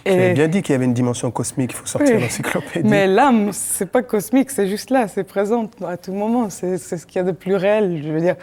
J'avais 0.05 0.35
bien 0.35 0.49
dit 0.49 0.63
qu'il 0.63 0.73
y 0.73 0.77
avait 0.77 0.85
une 0.85 0.95
dimension 0.95 1.31
cosmique, 1.31 1.73
il 1.73 1.77
faut 1.77 1.87
sortir 1.87 2.17
Oui. 2.17 2.23
l'encyclopédie. 2.23 2.89
Mais 2.89 3.07
l'âme, 3.07 3.51
c'est 3.53 3.87
pas 3.91 4.03
cosmique, 4.03 4.51
c'est 4.51 4.67
juste 4.69 4.91
là, 4.91 5.09
c'est 5.09 5.25
présent 5.25 5.69
à 5.87 5.97
tout 5.97 6.13
moment, 6.13 6.49
c'est 6.51 6.79
ce 6.79 7.07
qu'il 7.07 7.17
y 7.17 7.19
a 7.21 7.25
de 7.25 7.33
plus 7.33 7.55
réel, 7.57 8.01
je 8.05 8.11
veux 8.13 8.21
dire. 8.21 8.37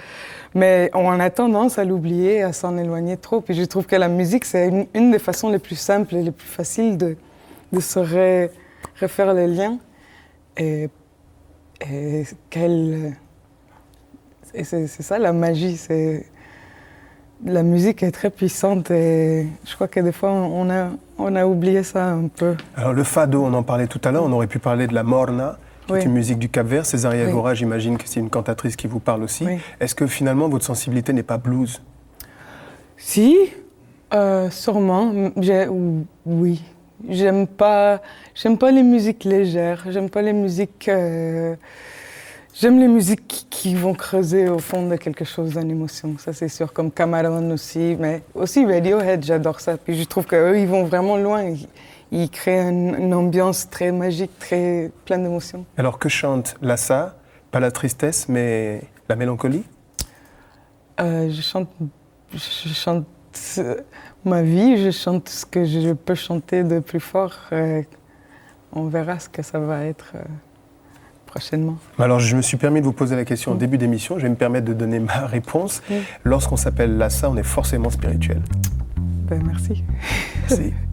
Mais 0.55 0.89
on 0.93 1.09
a 1.19 1.29
tendance 1.29 1.77
à 1.79 1.85
l'oublier, 1.85 2.43
à 2.43 2.53
s'en 2.53 2.77
éloigner 2.77 3.17
trop. 3.17 3.41
Puis 3.41 3.55
je 3.55 3.63
trouve 3.63 3.85
que 3.85 3.95
la 3.95 4.07
musique, 4.09 4.45
c'est 4.45 4.67
une, 4.67 4.85
une 4.93 5.11
des 5.11 5.19
façons 5.19 5.49
les 5.49 5.59
plus 5.59 5.75
simples 5.75 6.15
et 6.15 6.21
les 6.23 6.31
plus 6.31 6.47
faciles 6.47 6.97
de, 6.97 7.15
de 7.71 7.79
se 7.79 7.99
ré- 7.99 8.51
refaire 9.01 9.33
les 9.33 9.47
liens. 9.47 9.79
Et, 10.57 10.89
et. 11.89 12.23
Et 14.55 14.63
c'est 14.63 14.85
c'est 14.87 15.01
ça 15.03 15.17
la 15.17 15.33
magie, 15.33 15.77
c'est. 15.77 16.25
La 17.45 17.61
musique 17.63 18.03
est 18.03 18.11
très 18.11 18.29
puissante 18.29 18.89
et 18.91 19.47
je 19.65 19.75
crois 19.75 19.89
que 19.89 19.99
des 19.99 20.13
fois 20.13 20.31
on 20.31 20.69
a, 20.69 20.91
on 21.17 21.35
a 21.35 21.45
oublié 21.45 21.83
ça 21.83 22.05
un 22.11 22.27
peu. 22.29 22.55
Alors 22.77 22.93
le 22.93 23.03
fado, 23.03 23.43
on 23.43 23.53
en 23.53 23.63
parlait 23.63 23.87
tout 23.87 23.99
à 24.05 24.11
l'heure, 24.11 24.23
on 24.23 24.31
aurait 24.31 24.47
pu 24.47 24.59
parler 24.59 24.87
de 24.87 24.93
la 24.93 25.03
morna, 25.03 25.57
qui 25.87 25.93
est 25.93 25.95
Oui. 25.97 26.03
une 26.05 26.13
musique 26.13 26.39
du 26.39 26.47
Cap-Vert. 26.47 26.85
Césaria 26.85 27.25
Oui. 27.25 27.29
Evora, 27.31 27.53
j'imagine 27.53 27.97
que 27.97 28.07
c'est 28.07 28.21
une 28.21 28.29
cantatrice 28.29 28.77
qui 28.77 28.87
vous 28.87 28.99
parle 28.99 29.23
aussi. 29.23 29.45
Oui. 29.45 29.57
Est-ce 29.81 29.93
que 29.93 30.07
finalement 30.07 30.47
votre 30.47 30.63
sensibilité 30.63 31.11
n'est 31.11 31.21
pas 31.23 31.37
blues? 31.37 31.81
Si, 32.97 33.35
euh, 34.13 34.49
sûrement. 34.49 35.11
Oui. 36.25 36.63
J'aime 37.09 37.47
pas, 37.47 38.01
j'aime 38.35 38.57
pas 38.57 38.71
les 38.71 38.83
musiques 38.83 39.25
légères. 39.25 39.83
J'aime 39.89 40.09
pas 40.09 40.21
les 40.21 40.31
musiques. 40.31 40.87
euh, 40.87 41.55
J'aime 42.55 42.79
les 42.79 42.87
musiques 42.87 43.47
qui, 43.49 43.73
vont 43.73 43.95
creuser 43.95 44.47
au 44.47 44.59
fond 44.59 44.87
de 44.87 44.95
quelque 44.95 45.25
chose, 45.25 45.55
d'une 45.55 45.71
émotion. 45.71 46.15
Ça, 46.19 46.33
c'est 46.33 46.49
sûr. 46.49 46.71
Comme 46.71 46.91
Cameron 46.91 47.49
aussi, 47.51 47.97
mais 47.99 48.21
aussi 48.35 48.65
Radiohead, 48.65 49.23
j'adore 49.23 49.59
ça. 49.59 49.77
Puis 49.77 49.97
je 49.97 50.03
trouve 50.03 50.25
qu'eux, 50.27 50.59
ils 50.59 50.67
vont 50.67 50.83
vraiment 50.83 51.17
loin. 51.17 51.43
Ils, 51.43 51.67
ils 52.11 52.29
créent 52.29 52.69
une, 52.69 52.95
une 52.95 53.13
ambiance 53.13 53.69
très 53.69 53.91
magique, 53.91 54.37
très 54.37 54.91
pleine 55.05 55.23
d'émotions. 55.23 55.65
Alors 55.77 55.97
que 55.97 56.09
chante 56.09 56.55
Lassa? 56.61 57.15
Pas 57.49 57.59
la 57.59 57.71
tristesse, 57.71 58.29
mais 58.29 58.81
la 59.09 59.15
mélancolie? 59.15 59.63
Euh, 60.99 61.29
je 61.31 61.41
chante, 61.41 61.69
je 62.33 62.73
chante 62.73 63.07
euh, 63.57 63.77
ma 64.25 64.43
vie, 64.43 64.77
je 64.77 64.91
chante 64.91 65.27
ce 65.29 65.45
que 65.45 65.65
je 65.65 65.93
peux 65.93 66.15
chanter 66.15 66.63
de 66.63 66.79
plus 66.79 66.99
fort. 66.99 67.33
euh, 67.51 67.81
on 68.75 68.85
verra 68.85 69.19
ce 69.19 69.29
que 69.29 69.41
ça 69.41 69.59
va 69.59 69.85
être 69.85 70.13
euh, 70.15 70.23
prochainement. 71.33 71.77
Alors 71.97 72.19
je 72.19 72.35
me 72.35 72.43
suis 72.43 72.57
permis 72.57 72.79
de 72.79 72.85
vous 72.85 72.93
poser 72.93 73.15
la 73.15 73.25
question 73.25 73.53
au 73.53 73.55
début 73.55 73.79
d'émission, 73.79 74.17
je 74.17 74.23
vais 74.23 74.29
me 74.29 74.35
permettre 74.35 74.67
de 74.67 74.73
donner 74.73 74.99
ma 74.99 75.25
réponse. 75.25 75.81
Mm. 75.89 75.93
Lorsqu'on 76.25 76.57
s'appelle 76.57 76.97
Lassa, 76.97 77.27
on 77.29 77.37
est 77.37 77.43
forcément 77.43 77.89
spirituel. 77.89 78.41
Ben, 79.27 79.41
merci. 79.43 79.83
Merci. 80.47 80.73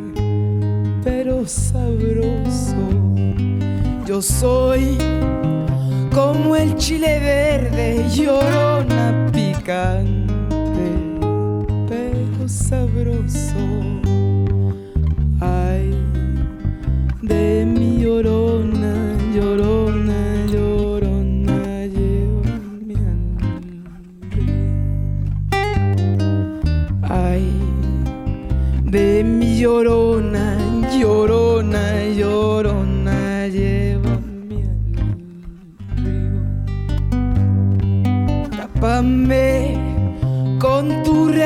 pero 1.03 1.47
sabroso. 1.47 2.75
Yo 4.05 4.21
soy 4.21 4.97
como 6.13 6.55
el 6.55 6.75
chile 6.75 7.19
verde, 7.19 8.05
llorona 8.13 9.29
picante, 9.31 10.89
pero 11.87 12.47
sabroso. 12.47 13.55
Ay, 15.39 15.93
de 17.21 17.65
mi 17.65 18.01
llorona, 18.01 18.95
llorona, 19.33 20.45
llorona, 20.51 21.85
lleva 21.85 22.59
mi 22.85 22.95
Ay, 27.03 27.45
de 28.83 29.23
mi 29.23 29.57
llorona, 29.57 30.01
llorona, 30.21 30.60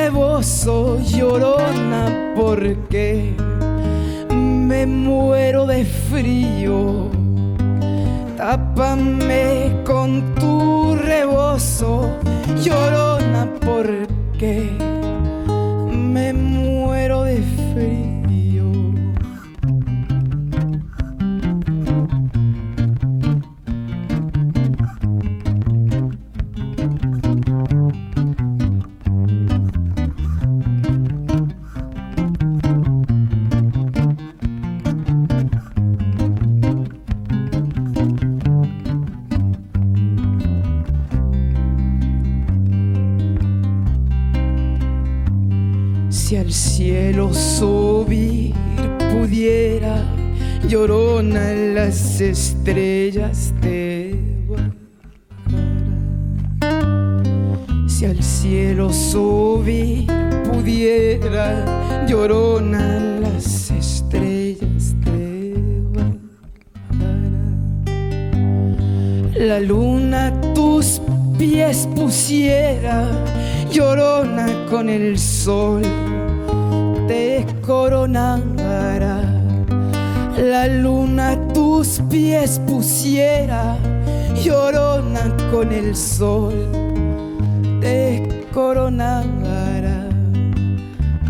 tu 0.06 0.12
rebozo, 0.12 1.00
llorona, 1.00 2.32
porque 2.36 3.34
me 4.30 4.86
muero 4.86 5.66
de 5.66 5.84
frío. 5.84 7.10
Tápame 8.36 9.82
con 9.84 10.34
tu 10.36 10.94
rebozo, 10.94 12.08
llorona, 12.62 13.48
porque 13.60 14.70
estrellas 52.36 53.54
te 53.62 54.14
bajarán. 54.46 54.76
Si 57.88 58.04
al 58.04 58.22
cielo 58.22 58.92
subir 58.92 60.06
pudiera, 60.44 61.64
llorona 62.06 63.00
las 63.20 63.70
estrellas 63.70 64.94
te 65.02 65.54
bajarán. 65.94 66.14
La 69.34 69.58
luna 69.60 70.38
tus 70.54 71.00
pies 71.38 71.88
pusiera, 71.94 73.08
llorona 73.72 74.46
con 74.68 74.90
el 74.90 75.18
sol 75.18 75.82
te 77.08 77.46
coronara. 77.62 79.35
La 80.38 80.68
luna 80.68 81.38
tus 81.54 82.02
pies 82.10 82.60
pusiera, 82.66 83.78
llorona 84.44 85.34
con 85.50 85.72
el 85.72 85.96
sol 85.96 86.52
te 87.80 88.46
coronara. 88.52 90.08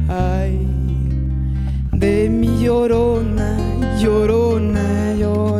Ay, 0.09 0.59
de 1.93 2.29
mi 2.29 2.65
llorona, 2.65 3.57
llorona, 4.01 5.15
llorona 5.15 5.56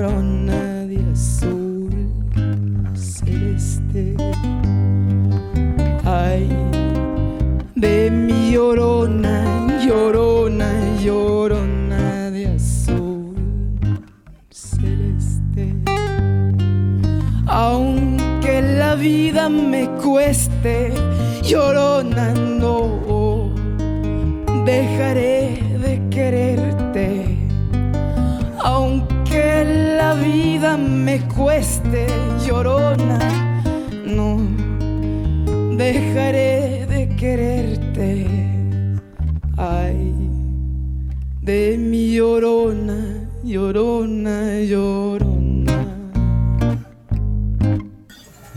vida 19.07 19.49
me 19.49 19.89
cueste, 20.03 20.93
llorona, 21.45 22.35
no 22.35 23.51
dejaré 24.65 25.63
de 25.85 25.95
quererte. 26.11 27.09
Aunque 28.59 29.47
la 29.97 30.15
vida 30.15 30.77
me 30.77 31.21
cueste, 31.37 32.07
llorona, 32.45 33.21
no 34.05 34.41
dejaré 35.77 36.87
de 36.87 37.03
quererte. 37.21 38.27
Ay, 39.57 40.15
de 41.43 41.79
mi 41.79 42.13
llorona, 42.17 42.99
llorona, 43.45 44.61
llorona. 44.63 45.06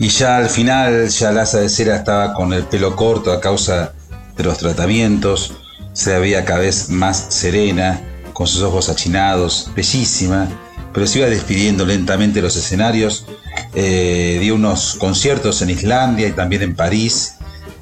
Y 0.00 0.08
ya 0.08 0.38
al 0.38 0.48
final, 0.48 1.08
ya 1.10 1.30
Laza 1.30 1.60
de 1.60 1.68
Cera 1.68 1.96
estaba 1.96 2.32
con 2.32 2.54
el 2.54 2.64
pelo 2.64 2.96
corto 2.96 3.32
a 3.32 3.40
causa 3.40 3.92
de 4.34 4.42
los 4.42 4.56
tratamientos. 4.56 5.52
Se 5.92 6.12
la 6.12 6.18
veía 6.20 6.46
cada 6.46 6.60
vez 6.60 6.88
más 6.88 7.26
serena, 7.28 8.00
con 8.32 8.46
sus 8.46 8.62
ojos 8.62 8.88
achinados, 8.88 9.70
bellísima, 9.76 10.48
pero 10.94 11.06
se 11.06 11.18
iba 11.18 11.28
despidiendo 11.28 11.84
lentamente 11.84 12.40
los 12.40 12.56
escenarios. 12.56 13.26
Eh, 13.74 14.38
dio 14.40 14.54
unos 14.54 14.94
conciertos 14.94 15.60
en 15.60 15.68
Islandia 15.68 16.28
y 16.28 16.32
también 16.32 16.62
en 16.62 16.74
París. 16.74 17.34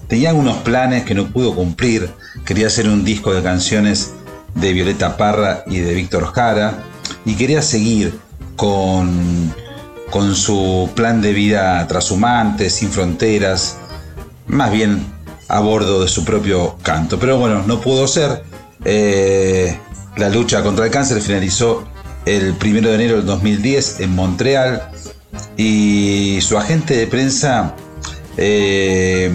Tenía 0.09 0.31
algunos 0.31 0.57
planes 0.59 1.05
que 1.05 1.15
no 1.15 1.29
pudo 1.29 1.55
cumplir. 1.55 2.11
Quería 2.45 2.67
hacer 2.67 2.89
un 2.89 3.05
disco 3.05 3.33
de 3.33 3.45
canciones 3.45 4.15
de 4.57 4.73
Violeta 4.73 5.17
Parra 5.17 5.63
y 5.69 5.79
de 5.79 5.95
Víctor 5.95 6.33
Jara. 6.33 6.83
Y 7.25 7.37
quería 7.37 7.63
seguir 7.63 8.19
con 8.57 9.55
con 10.11 10.35
su 10.35 10.91
plan 10.95 11.21
de 11.21 11.33
vida 11.33 11.87
trashumante, 11.87 12.71
sin 12.71 12.91
fronteras, 12.91 13.77
más 14.47 14.71
bien 14.71 15.05
a 15.49 15.61
bordo 15.61 16.03
de 16.03 16.09
su 16.09 16.25
propio 16.25 16.77
canto. 16.83 17.19
Pero 17.19 17.39
bueno, 17.39 17.63
no 17.67 17.81
pudo 17.81 18.07
ser. 18.07 18.45
Eh, 18.85 19.77
la 20.17 20.29
lucha 20.29 20.63
contra 20.63 20.85
el 20.85 20.91
cáncer 20.91 21.21
finalizó 21.21 21.85
el 22.25 22.55
1 22.61 22.89
de 22.89 22.95
enero 22.95 23.17
del 23.17 23.27
2010 23.27 24.01
en 24.01 24.15
Montreal 24.15 24.91
y 25.57 26.39
su 26.43 26.59
agente 26.59 26.97
de 26.97 27.07
prensa 27.07 27.75
eh, 28.37 29.31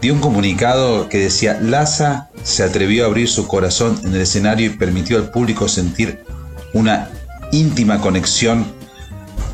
dio 0.00 0.14
un 0.14 0.20
comunicado 0.20 1.08
que 1.08 1.18
decía, 1.18 1.58
Laza 1.60 2.30
se 2.42 2.62
atrevió 2.62 3.04
a 3.04 3.06
abrir 3.06 3.28
su 3.28 3.46
corazón 3.46 4.00
en 4.04 4.14
el 4.14 4.22
escenario 4.22 4.66
y 4.66 4.70
permitió 4.70 5.16
al 5.16 5.30
público 5.30 5.68
sentir 5.68 6.24
una 6.72 7.10
íntima 7.52 8.00
conexión 8.00 8.66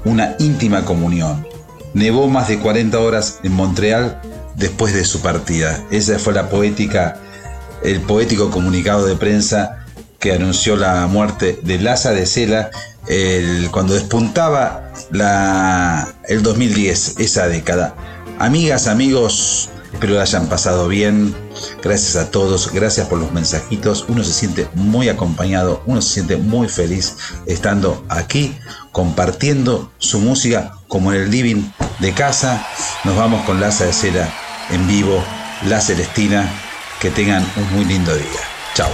una 0.07 0.37
íntima 0.39 0.85
comunión. 0.85 1.47
Nevó 1.93 2.28
más 2.28 2.49
de 2.49 2.59
40 2.59 2.99
horas 2.99 3.41
en 3.43 3.53
Montreal 3.53 4.20
después 4.55 4.95
de 4.95 5.05
su 5.05 5.20
partida. 5.20 5.83
Esa 5.91 6.19
fue 6.19 6.33
la 6.33 6.49
poética, 6.49 7.20
el 7.83 8.01
poético 8.01 8.51
comunicado 8.51 9.07
de 9.07 9.16
prensa 9.16 9.85
que 10.19 10.33
anunció 10.33 10.77
la 10.77 11.07
muerte 11.09 11.59
de 11.62 11.78
Laza 11.78 12.12
de 12.12 12.27
Sela 12.27 12.70
cuando 13.70 13.95
despuntaba 13.95 14.93
la, 15.11 16.09
el 16.28 16.43
2010, 16.43 17.16
esa 17.19 17.49
década. 17.49 17.95
Amigas, 18.39 18.89
amigos, 18.89 19.70
espero 19.93 20.20
hayan 20.20 20.49
pasado 20.49 20.89
bien. 20.89 21.35
Gracias 21.83 22.16
a 22.16 22.31
todos, 22.31 22.73
gracias 22.73 23.07
por 23.09 23.19
los 23.19 23.33
mensajitos. 23.33 24.05
Uno 24.09 24.23
se 24.24 24.33
siente 24.33 24.69
muy 24.74 25.09
acompañado, 25.09 25.83
uno 25.87 26.03
se 26.03 26.15
siente 26.15 26.37
muy 26.37 26.69
feliz 26.69 27.16
estando 27.47 28.05
aquí 28.09 28.57
compartiendo 28.97 29.93
su 29.98 30.20
música 30.20 30.73
como 30.89 31.12
en 31.12 31.20
el 31.20 31.31
living 31.31 31.64
de 31.98 32.14
casa. 32.14 32.66
Nos 33.05 33.14
vamos 33.14 33.44
con 33.44 33.60
Laza 33.60 33.85
de 33.85 33.93
Cera 33.93 34.32
en 34.70 34.89
vivo, 34.89 35.23
La 35.66 35.82
Celestina. 35.82 36.48
Que 36.98 37.10
tengan 37.10 37.47
un 37.56 37.74
muy 37.74 37.85
lindo 37.85 38.16
día. 38.16 38.40
Chao. 38.73 38.89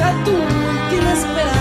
a 0.00 0.24
tu 0.24 0.32
multinesperada. 0.32 1.55